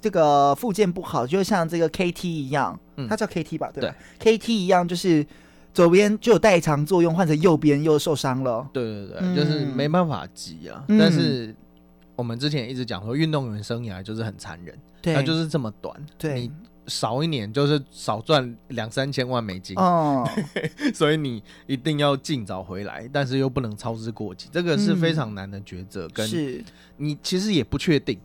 [0.00, 3.70] 这个附件不好，就像这个 KT 一样，嗯、它叫 KT 吧？
[3.74, 5.26] 对，对，KT 一样，就是
[5.74, 8.68] 左边就有代偿作用，换成右边又受伤了。
[8.72, 10.84] 对对对，嗯、就是没办法急啊。
[10.88, 11.54] 嗯、但是
[12.14, 15.94] 我们之前一直讲说，运动员生涯就是很残忍，对，它就是这么短。
[16.16, 16.50] 对，你
[16.86, 20.24] 少一年就是少赚两三千万美金哦，
[20.94, 26.06] 所以你一定要尽早回来，但是又不能操之过急，这个是非常难的抉择。
[26.06, 26.64] 嗯、跟
[26.96, 28.16] 你其实也不确定。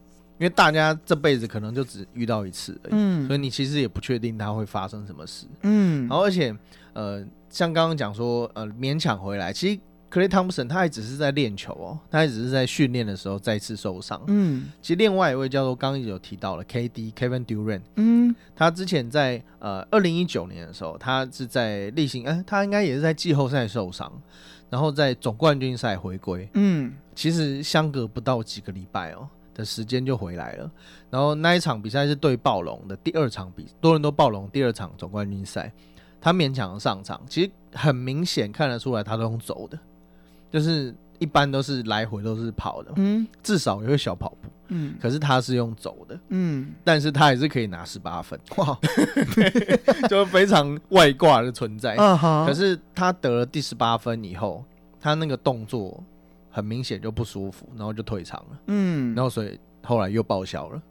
[0.42, 6.52] 因为大家这辈子可能就只遇到一次而已，嗯，所以你其实也不确定它会发生什么事，嗯，然后而且
[6.94, 14.20] 呃，像刚刚讲说，呃，勉强回来，其实克雷汤普森他还只是在练球哦，他还只是在训练的时候再次受伤。
[14.30, 24.12] 嗯，其实另外一位叫做刚刚有提到了 KD Kevin Durant，嗯，他之前在呃二零一九年的时候，他是在例行，哎、呃，他应该也是在季后赛受伤，
[24.72, 26.50] 然后在总冠军赛回归。
[26.56, 30.72] 嗯，其实相隔不到几个礼拜哦的时间就回来了。
[31.10, 35.72] 然后那一场比赛是对暴龙的第二场比多伦多暴龙第二场总冠军赛。
[36.24, 39.80] 他勉强上场，其实很明显看得出来，他都用走的，
[40.52, 48.78] 就是一般都是来回都是跑的，嗯，至少有个小跑步，嗯，可是他是用走的，嗯，但是他还是可以拿十八分，哇，
[50.08, 51.96] 就非常外挂的存在。
[51.96, 54.64] 啊哈，可是他得了第十八分以后，
[55.00, 56.04] 他那个动作
[56.52, 60.82] 很明显就不舒服，然后就退场了，嗯，然后所以后来又报销了，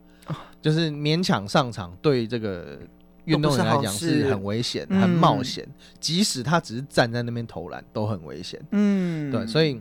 [0.61, 2.79] 就是勉强上场对这个。
[3.27, 5.65] 运动员来讲是很危险、很冒险，
[6.01, 8.61] 即使他只是站在那边投篮，都很危险。
[8.73, 9.81] 嗯，对，所以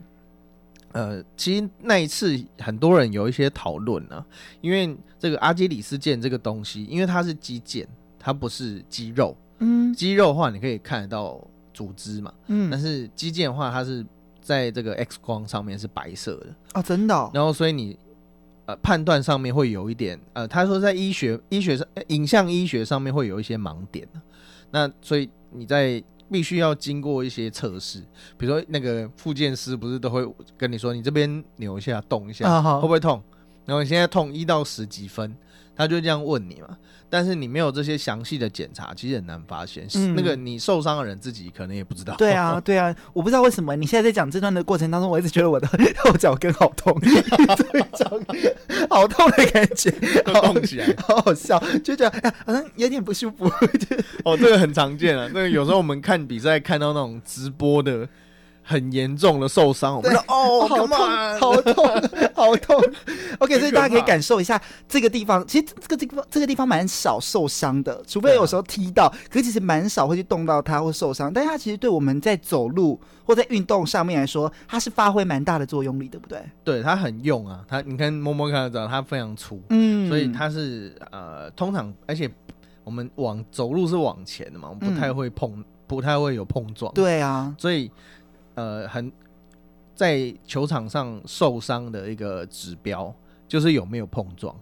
[0.91, 4.23] 呃，其实那一次很多人有一些讨论啊，
[4.59, 7.87] 因为这个阿基里斯腱这个东西，因为它是肌腱，
[8.19, 9.35] 它不是肌肉。
[9.59, 11.41] 嗯，肌肉的话你可以看得到
[11.73, 14.05] 组织嘛，嗯，但是肌腱的话，它是
[14.49, 17.29] 在这个 X 光上面是白色的啊，真的、哦。
[17.33, 17.97] 然后所以你。
[18.69, 24.07] 呃，判断上面会有一点，呃，他说在医学医学上，影像医学上面会有一些盲点。
[24.69, 27.99] 那所以你在必须要经过一些测试，
[28.37, 30.23] 比如说那个复健师不是都会
[30.55, 33.19] 跟你说，你这边扭一下，动一下，啊、会不会痛？
[33.65, 35.35] 然后你现在痛一到十几分，
[35.79, 36.77] 他就这样问你嘛。
[37.11, 39.87] 但是你没有这些详细的检查，其实很难发现。
[39.95, 42.13] 嗯、那个你受伤的人自己可能也不知道。
[42.17, 45.67] 对啊，对啊，我不知道为什么你现在在讲这段的过程当中，我一直觉得我的
[46.03, 46.93] 后脚跟好痛，
[48.91, 49.89] 好痛的感觉，
[50.21, 53.51] 动起来，好好笑，就觉得哎呀，好像有点不舒服。
[54.23, 58.07] 哦，这个很常见啊，那个有时候我们看比赛看到那种直播的。
[58.69, 60.87] 很严重的受伤，我们说哦，好痛，
[61.39, 61.85] 好痛，
[62.35, 62.79] 好痛。
[63.39, 71.33] OK，所以大家可以感受一下这个地方，其实这个地方这个地方蛮少受伤的，除非有时候踢到，可是其实蛮少会去动到它或受伤。
[71.33, 76.39] 但是它其实对我们在走路或在运动上面来说，它是发挥蛮大的作用力，对不对？
[76.63, 82.29] 对，它很用啊，它你看摸摸看得到，它非常粗，嗯，所以它是呃，通常而且
[82.83, 86.93] 我们往走路是往前的嘛，我们不太会碰，嗯、不太会有碰撞。
[86.93, 87.91] 对啊，所以。
[88.59, 89.09] 呃，很
[89.95, 93.13] 在球场上受伤的一个指标
[93.47, 94.53] 就是有没有碰撞。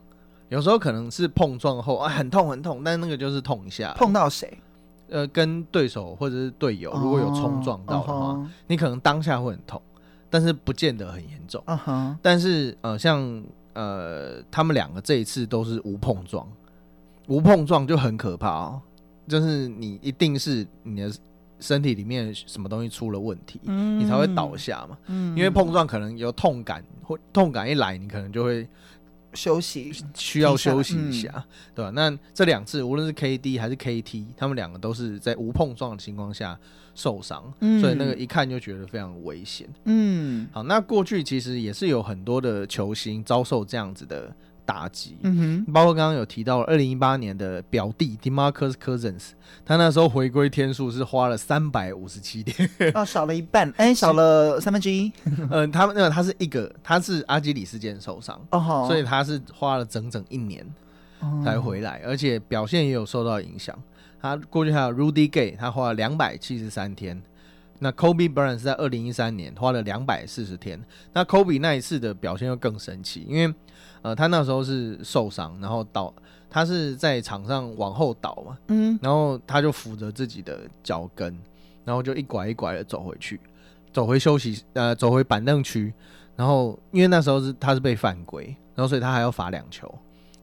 [0.49, 3.91] 有时候可能是碰撞后啊，很痛很痛，但那个就是痛一下。
[3.97, 4.55] 碰到谁？
[5.09, 8.51] 呃，跟对手或者是队友如果有冲撞到的话，哦 uh-huh.
[8.67, 9.81] 你可能当下会很痛，
[10.29, 11.63] 但是不见得很严重。
[12.21, 16.47] 但是呃，像呃，他们两个这一次都是无碰撞，
[17.27, 18.81] 无碰撞就很可怕哦，
[19.27, 21.11] 就是你一定是你的。
[21.59, 24.97] 身体里面什么东西出了问题，嗯、你才会倒下嘛。
[25.07, 28.67] 嗯、因为碰撞可能有痛感，或痛感一来，你可能就会
[29.33, 31.43] 休息，需要休息一下，嗯、
[31.75, 31.91] 对吧？
[31.91, 36.57] 那这两次无论是 KD 还是 KT，他们两个都是在无碰撞的情况下
[36.95, 39.67] 受伤，嗯、所以那个一看就觉得非常危险。
[39.85, 44.33] 嗯，好，那过去其实也是有很多的球星遭受这样子的。
[44.67, 49.29] 打击，嗯哼，包括刚刚有提到二零一八年的表弟 Demarcus Cousins，
[49.65, 55.09] 他那时候回归天数是花了三百五十七天，哦，少了一半，哎、欸，少了三分之一。
[55.49, 60.65] 嗯、 他们那个他是一个，他是阿基里斯腱受伤，哦，所以他是花了整整一年
[61.43, 63.73] 才回来，而且表现也有受到影响。
[64.21, 67.21] 他过去还有 Rudy Gay，他花了两百七十三天。
[67.79, 70.83] 那 Kobe Bryant 是在二零一三年花了两百四十天。
[71.13, 73.53] 那 Kobe 那一次的表现又更神奇，因为。
[74.03, 76.13] 呃，他那时候是受伤，然后倒，
[76.49, 81.35] 他是在场上往后倒嘛，嗯，然后他就扶着自己的脚跟，
[81.83, 83.39] 然后就一拐一拐的走回去，
[83.91, 85.91] 走回休息，呃，走回板凳区，
[86.35, 89.93] 然后因为那时候是他是被犯规，然后所以他还要罚两球，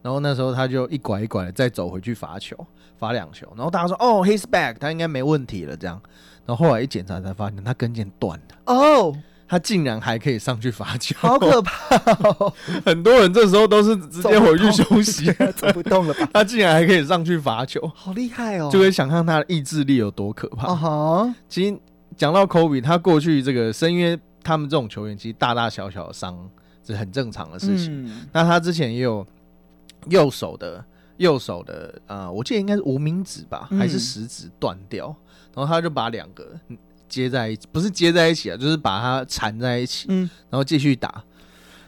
[0.03, 2.57] 然后那时候他就一拐一拐的再走回去罚球，
[2.99, 6.03] 罚两球，然后大家说哦，he's back，他应该没问题了这样，
[6.47, 9.17] 然后后来一检查才发现他跟腱断了，哦。
[9.47, 12.53] 他竟然还可以上去罚球，好可怕哦！
[12.85, 16.29] 很多人这时候都是直接回去休息， 走不动了吧？
[16.33, 18.71] 他竟然还可以上去罚球，好厉害哦！
[18.73, 20.73] 就可以想象他的意志力有多可怕。
[20.73, 21.35] 哦哈！
[21.47, 21.79] 其实
[22.17, 26.37] 讲到科比，他过去这个深约他们这种球员，其实大大小小的伤
[26.85, 28.07] 是很正常的事情。
[28.07, 29.25] 嗯、那他之前也有
[30.09, 30.83] 右手的
[31.17, 35.17] 右手的呃，我记得应该是无名指吧，还是食指断掉，嗯、
[35.57, 36.59] 然后他就把两个。
[37.07, 41.23] 接在一起，不是接在一起啊，就是把它缠在一起，嗯，然后继续打。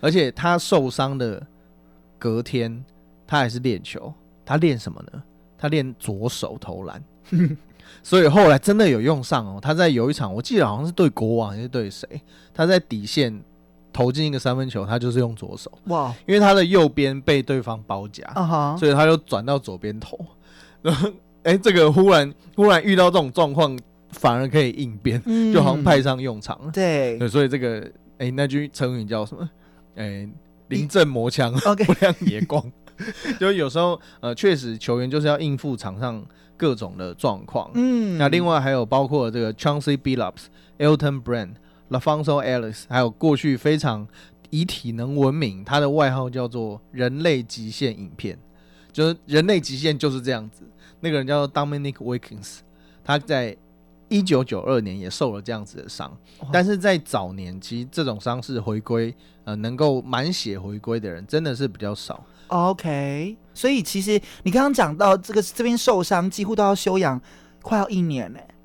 [0.01, 1.45] 而且他受伤的
[2.16, 2.85] 隔天，
[3.27, 4.12] 他还是练球。
[4.45, 5.20] 他练什么呢？
[5.59, 7.03] 他练左手投篮。
[8.05, 9.59] 所以后来真的有用上哦。
[9.61, 12.07] 他在有一场，我记得好像是对国王还是对谁，
[12.55, 13.43] 他在底线
[13.97, 18.76] 投进一个三分球，他就是用左手哇，因为他的右边被对方包夹，uh.
[18.76, 20.18] 所以他就转到左边投。
[20.82, 21.09] 然后，
[21.44, 23.74] 哎，这个忽然忽然遇到这种状况，
[24.11, 26.70] 反而可以应变，嗯、就好像派上用场了。
[26.70, 29.49] 对，对，所以这个哎，那句成语叫什么？
[29.94, 30.28] 哎，
[30.68, 31.51] 临阵磨枪
[31.86, 32.62] 不亮也光。
[33.40, 36.22] 就有时候，呃，确实球员就是要应付场上
[36.55, 37.70] 各种的状况。
[37.72, 40.44] 嗯，那另外还有包括这个 Chauncey Billups、
[40.78, 41.55] Elton Brand、
[41.91, 44.07] LaPhonso Ellis，还有过去非常
[44.51, 48.39] 以体能闻名，他的外号叫做“人类极限影片”，
[48.93, 50.62] 就是人类极限就是这样子。
[51.01, 52.59] 那个人叫做 Dominic Wilkins，
[53.05, 53.57] 他在
[54.09, 56.16] 一九九二年也受了这样子的伤，
[56.53, 59.14] 但是在早年其实这种伤势回归，
[59.45, 62.24] 呃，能够满血回归的人真的是比较少。
[62.47, 67.20] OK，所以其实你刚刚讲到这个这边受伤，几乎都要休养
[67.62, 68.39] 快要一年呢。
[68.39, 68.55] 对，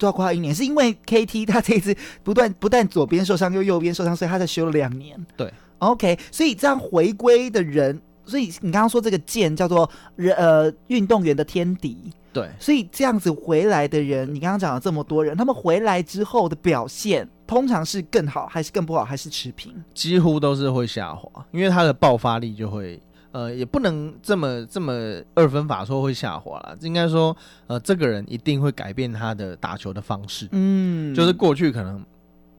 [0.00, 1.94] 都要快要一年，是因为 KT 他这一次
[2.24, 5.14] 不断不但左边受伤又右边受伤，所以他才休了两年。
[5.36, 12.10] 对，OK，所以这样回归的人，所以你刚刚说这个剑叫做人呃运动员的天敌。
[12.32, 19.74] 对，所以这样子回来的人，你刚刚讲了这么多人，他们回来之后的表现，通常是更好，还是更不好，还是持平？
[19.92, 23.00] 几乎都是会下滑，因为他的爆发力就会。
[23.32, 24.92] 呃，也不能这么这么
[25.34, 30.48] 二分法说会下滑了，应该说，呃，这个人一定会改变他的打球的方式。
[30.52, 32.04] 嗯，就是过去可能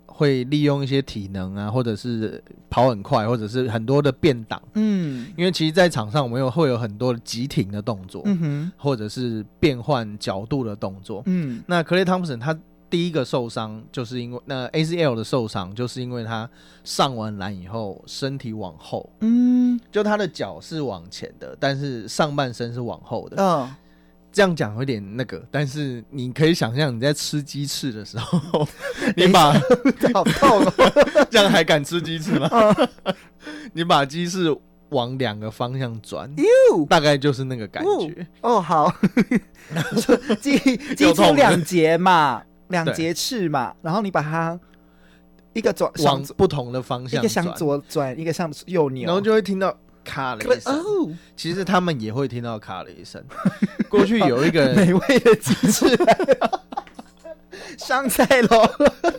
[0.05, 4.61] 会利用一些体能啊，或者是跑很快，或者是很多的变挡。
[4.75, 11.21] 嗯，因为其实，在场上我们有会有很多的急停的动作，嗯哼，或者是变换角度的动作。
[11.25, 12.57] 嗯，那克雷汤普森他。
[12.91, 16.47] 第一个受伤就是因为那 ACL 的受伤，就是因为他
[16.83, 23.37] 上完篮以后身体往后，嗯，就他的脚是往前的，但是上半身是往后的。
[23.39, 23.73] 嗯，
[24.31, 28.67] 这样讲有点那个，但是你可以想象你在吃鸡翅的时候，
[29.15, 29.53] 你把
[30.13, 30.73] 好痛哦，
[31.31, 32.49] 这样还敢吃鸡翅吗？
[33.71, 34.53] 你把鸡翅
[34.89, 36.29] 往两个方向转，
[36.89, 38.27] 大概就是那个感觉。
[38.41, 38.93] 哦，好，
[40.41, 40.57] 鸡
[40.95, 42.43] 鸡翅两节嘛。
[42.71, 44.59] 两节翅嘛，然后你把它
[45.53, 50.73] 一个转往不同的方向，一个向左转，一个向右扭，然后就会听到咔了一声。
[50.73, 53.23] 哦，其实他们也会听到咔了一声。
[53.89, 55.85] 过去有一个人美味的鸡翅。
[57.77, 58.69] 上菜楼！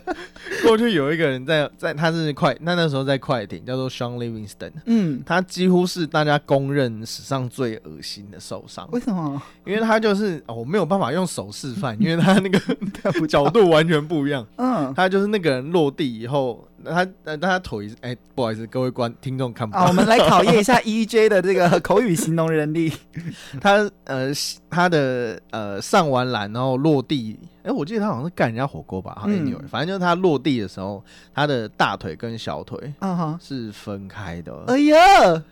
[0.67, 4.73] 过去有一个人在在，他是快，那那时候在快艇，叫做 Shaun Livingston。
[4.87, 8.89] 嗯，他几乎是大家公认史上最恶心的受伤。
[8.93, 9.41] 为什么？
[9.65, 14.47] 因为他就是我、哦、没有办法用手示范， 因为他那个角度完全不一样。
[14.57, 16.67] 嗯，他就是那个人落地以后。
[16.85, 19.87] 他呃，他腿哎、欸，不好意思，各位观听众看不到。
[19.87, 22.93] 我们来考验一下 EJ 的这个口语形容能力。
[23.61, 24.33] 他呃，
[24.69, 31.03] 他的呃上完篮然后落地，哎、欸，我记得他好像是干人家火锅吧，好像有，反正就是他落地的时候，
[31.35, 34.53] 他的大腿跟小腿啊是分开的。
[34.67, 35.43] 哎呀，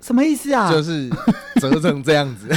[0.00, 0.70] 什么意思啊？
[0.70, 1.08] 就是
[1.60, 2.48] 折成这样子。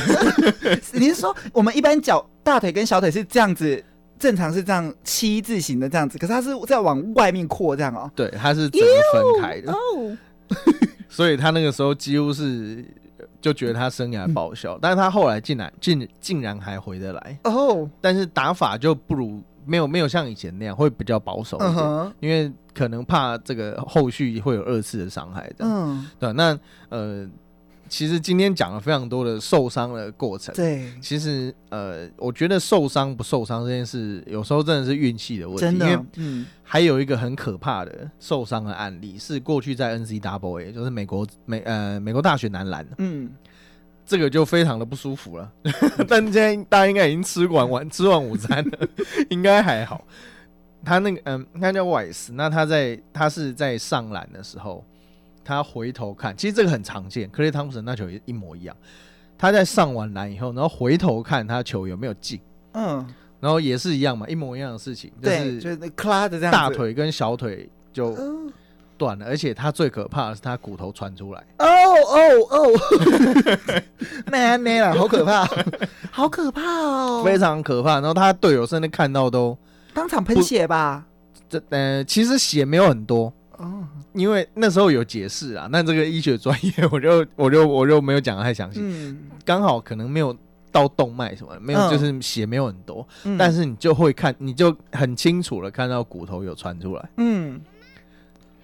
[0.93, 3.83] 你是说我们一般脚大腿跟小腿是这样子？
[4.21, 8.09] 正常是这样七字形的这样子，可是它是在往外面扩这样哦。
[8.15, 9.71] 对，它是整个分开的。
[9.73, 10.17] 哦，
[11.09, 12.85] 所以他那个时候几乎是
[13.41, 17.89] 就觉得他生涯报销，嗯、但是他后来竟然竟竟然还回得来哦。
[17.99, 25.65] 但是打法就不如没有没有像以前那样会比较保守一点，嗯、哼因为可能怕这个后续会有二次的伤害的。
[25.65, 26.57] 嗯，对，那
[26.89, 27.27] 呃。
[27.91, 30.55] 其实今天讲了非常多的受伤的过程。
[30.55, 35.61] 对，其实呃，我觉得受伤不受伤这件事，有时候真的是运气的问题。
[35.61, 42.87] 真的，嗯，还有一个很可怕的受伤的案例，是过去在 NCAA，就是美国美呃美国大学男篮。
[42.97, 43.29] 嗯，
[44.05, 45.51] 这个就非常的不舒服了。
[46.07, 48.87] 但今天大家应该已经吃完晚吃完午餐了，
[49.29, 50.07] 应该还好。
[50.85, 54.85] 他那个嗯，他叫 Wise，那他在他是在上篮的时候。
[55.43, 57.29] 他回头看，其实这个很常见。
[57.29, 58.75] 克雷汤普森那球也一模一样。
[59.37, 62.39] 他在上完篮以后，然后回头看他球有没有进，
[62.73, 63.03] 嗯，
[63.39, 68.15] 然后也是一样嘛，一模一样的事情，就是就是咔的这样，大腿跟小腿就
[68.99, 71.43] 断了，而且他最可怕的是他骨头传出来。
[71.57, 72.19] 哦哦
[72.51, 72.69] 哦，
[74.27, 75.43] 没没了，好可怕，
[76.11, 77.95] 好可怕哦，非常可怕。
[77.95, 79.57] 然后他队友甚至看到都
[79.91, 81.03] 当场喷血吧？
[81.49, 83.33] 这呃，其实血没有很多。
[83.61, 88.79] 哦，因为那时候有解释啊，那这个医学专业， 我就我就我就没有讲得太详细。
[88.81, 90.35] 嗯，刚好可能没有
[90.71, 97.09] 到动脉什么，没有，就是血没有很多，嗯、但是你就会看，你就很清楚的看到骨头有穿出来。
[97.17, 97.61] 嗯，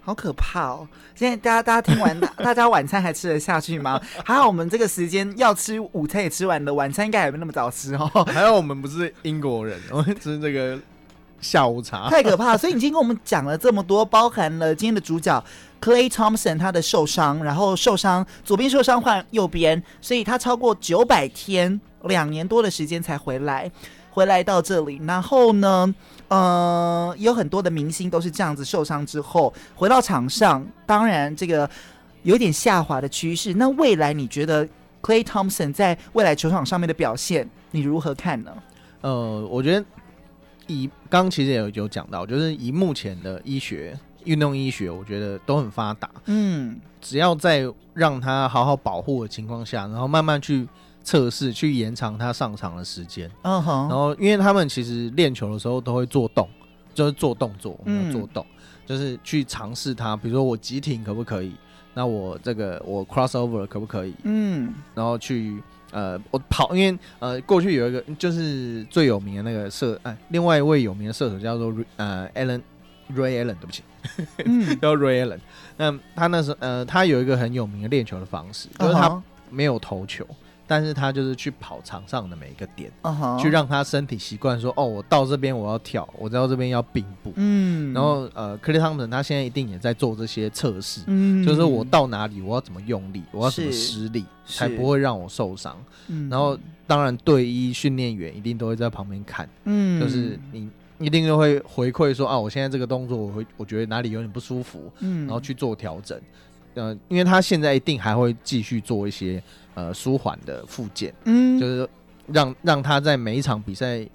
[0.02, 0.88] 好可怕哦！
[1.14, 4.00] 现在大家大家听完，大家晚餐还吃得下去吗？
[4.24, 8.08] 还好我们这个时间要吃午餐也吃完了，晚餐应该还没那么早吃哦。
[8.28, 10.80] 还好我们不是英国人，我们吃这个
[11.40, 12.10] 下午茶。
[12.10, 12.58] 太可怕了！
[12.58, 15.44] 所以你今天跟我们讲了这么多，包含了今天的主角
[15.82, 23.72] Clay Thompson 他的受伤，然后受伤左边受伤换右边，所以他超过九百天，两年多的时间才回来，
[24.10, 25.94] 回来到这里，然后呢？
[26.30, 31.70] 呃，有很多的明星都是这样子受伤之后回到场上，当然这个
[32.24, 33.54] 有点下滑的趋势。
[33.54, 34.68] 那未来你觉得
[35.02, 38.52] Clay Thompson 在未来球场上面的表现，你如何看呢？
[39.00, 39.86] 呃，我觉得
[40.68, 46.10] 以刚刚其实也有有讲到，就是以目前的医学、运动医学，我觉得都很发达。
[46.26, 47.64] 嗯，只要在
[47.94, 50.68] 让他好好保护的情况下，然后慢慢去。
[51.04, 56.46] 测试去延长他上场的时间，嗯哼，然后因为他们其实练球的时候都会做动，
[56.94, 61.54] 就是做动作，我们要做动，嗯、就是去尝试他，比如说我急停可不可以？
[61.94, 64.14] 那我这个我 crossover 可不可以？
[64.24, 72.62] 嗯，然后去呃我跑，因为呃过去有一个就是最有名的那个射，哎，另外一位有名的射手叫做呃 Allen
[73.16, 73.84] Ray Allen，对不起，
[74.46, 75.40] 嗯、 叫 Ray Allen。
[75.78, 80.26] 那他那时候呃他有一个很有名的练球的方式，就是他没有投球。
[80.68, 83.42] 但是他就是去跑场上的每一个点，uh huh.
[83.42, 95.78] 去让他身体习惯说，哦，我到这边我要跳，我到这边要并步，嗯，然后呃，克利汤普森他现在一定也在做这些测试，嗯，就是我到哪里我要怎么用力，我要怎么施力，才不会让我受伤。
[96.30, 106.20] 然后当然队医训练员一定都会在旁边看，嗯，就是你一定就会回馈说，啊，我现在这个动作我会我觉得哪里有点不舒服，嗯，然后去做调整。
[106.78, 111.90] 呃，因为他现在一定还会继续做一些呃舒缓的复健，嗯，就是
[112.28, 114.08] 让让他在每一场比赛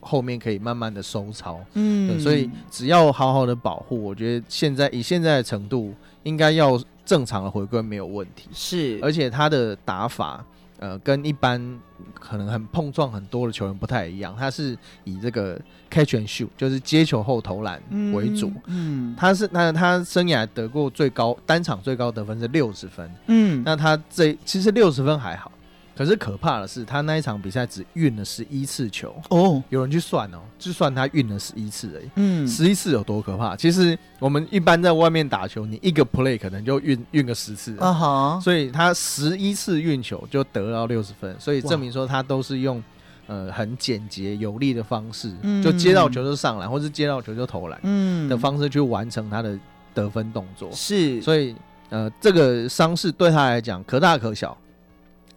[0.00, 10.44] 后面可以慢慢的收操，嗯，所以只要好好的保护，我觉得现在以现在的程度，应该要正常的回归没有问题，是，而且他的打法。
[10.80, 11.78] 呃，跟一般
[12.14, 15.60] 可能很碰撞很多的球员不太一样，他是以这个
[15.90, 17.80] catch and shoot，就是接球后投篮
[18.14, 18.48] 为主。
[18.64, 23.10] 嗯，嗯他是那他生涯得过最高单场最高得分是六十分。
[23.26, 25.52] 嗯，那他这其实六十分还好。
[26.00, 29.62] 可是可怕的是，他那一场比赛只运了十一次球哦。
[29.68, 32.08] 有人去算哦，就算他运了十一次而已。
[32.14, 33.54] 嗯，十一次有多可怕？
[33.54, 38.40] 其实我们一般在外面打球，你一个 play 可能就运运个十次啊哈。
[38.42, 42.82] 所以他十一次运球就得到六十分，所以证明说他都是用
[43.26, 45.30] 呃很简洁有力的方式，
[45.62, 49.54] 就接到球就上篮，或是接到球就投篮，嗯的方式去完成他的
[49.92, 50.72] 得分动作。
[50.72, 51.54] 是，所以
[51.90, 54.56] 呃这个伤势对他来讲可大可小。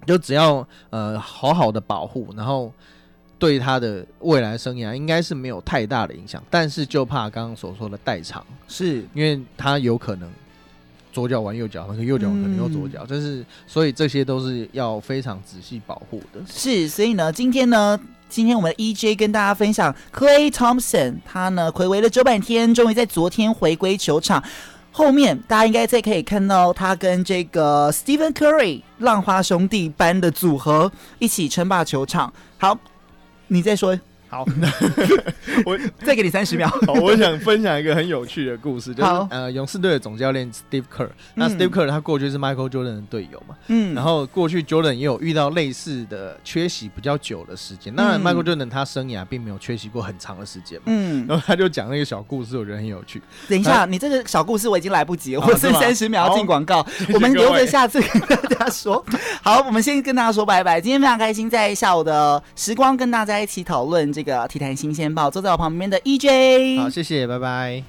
[0.06, 2.72] 就只要呃好好的保护，然后
[3.38, 10.30] 对他的未来生涯应该是没有太大的影响，但是就怕刚刚所说的代偿，是因为他有可能
[11.12, 16.40] 左脚玩右脚，那个右脚可能又左脚，就、嗯、是所以这些都是要非常仔细保护的。
[16.48, 18.00] 是，所以呢，今天呢，
[18.30, 24.44] 今天我们的 EJ 跟大家分享 Clay Thompson，他呢回违了九百天，终于在昨天回归球场。
[24.96, 32.32] 后面大家应该再可以看到他跟这个 Stephen Curry 浪花兄弟般的组合一起称霸球场。
[32.60, 32.78] 好，
[33.48, 34.00] 你再说。
[34.34, 34.44] 好，
[35.64, 36.68] 我再给你三十秒。
[36.88, 39.28] 好，我想分享一个很有趣的故事，就是好。
[39.30, 53.22] 呃，勇士队的总教练 Steve Kerr，那 Steve Kerr 他过去是 Michael Jordan 的队友嘛，嗯，然后过去 Jordan 也有遇到类似的缺席比较久的时间，当然 Michael Jordan 他生涯并没有缺席过很长的时间嘛，嗯，然后他就讲那个小故事，我觉得很有趣。
[53.48, 59.06] 等一下，你这个小故事我已经来不及了，我剩三十秒要进广告，我们留着下次跟大家说。
[59.44, 60.82] 好，我们先跟大家说拜拜。
[60.82, 64.23] 今天非常开心在下午的时光跟大家一起讨论这个。
[64.24, 66.80] 一个《体坛新鲜报》，坐在我旁边的 EJ。
[66.80, 67.84] 好，谢谢，拜拜。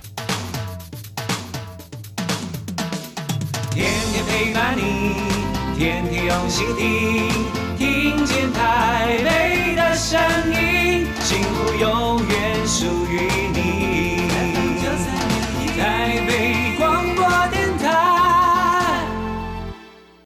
[3.71, 5.15] 天天陪伴你，
[5.79, 7.29] 天天用心听，
[7.79, 8.51] 听见
[9.77, 10.21] 的声
[10.51, 14.14] 音，幸福永远属于你。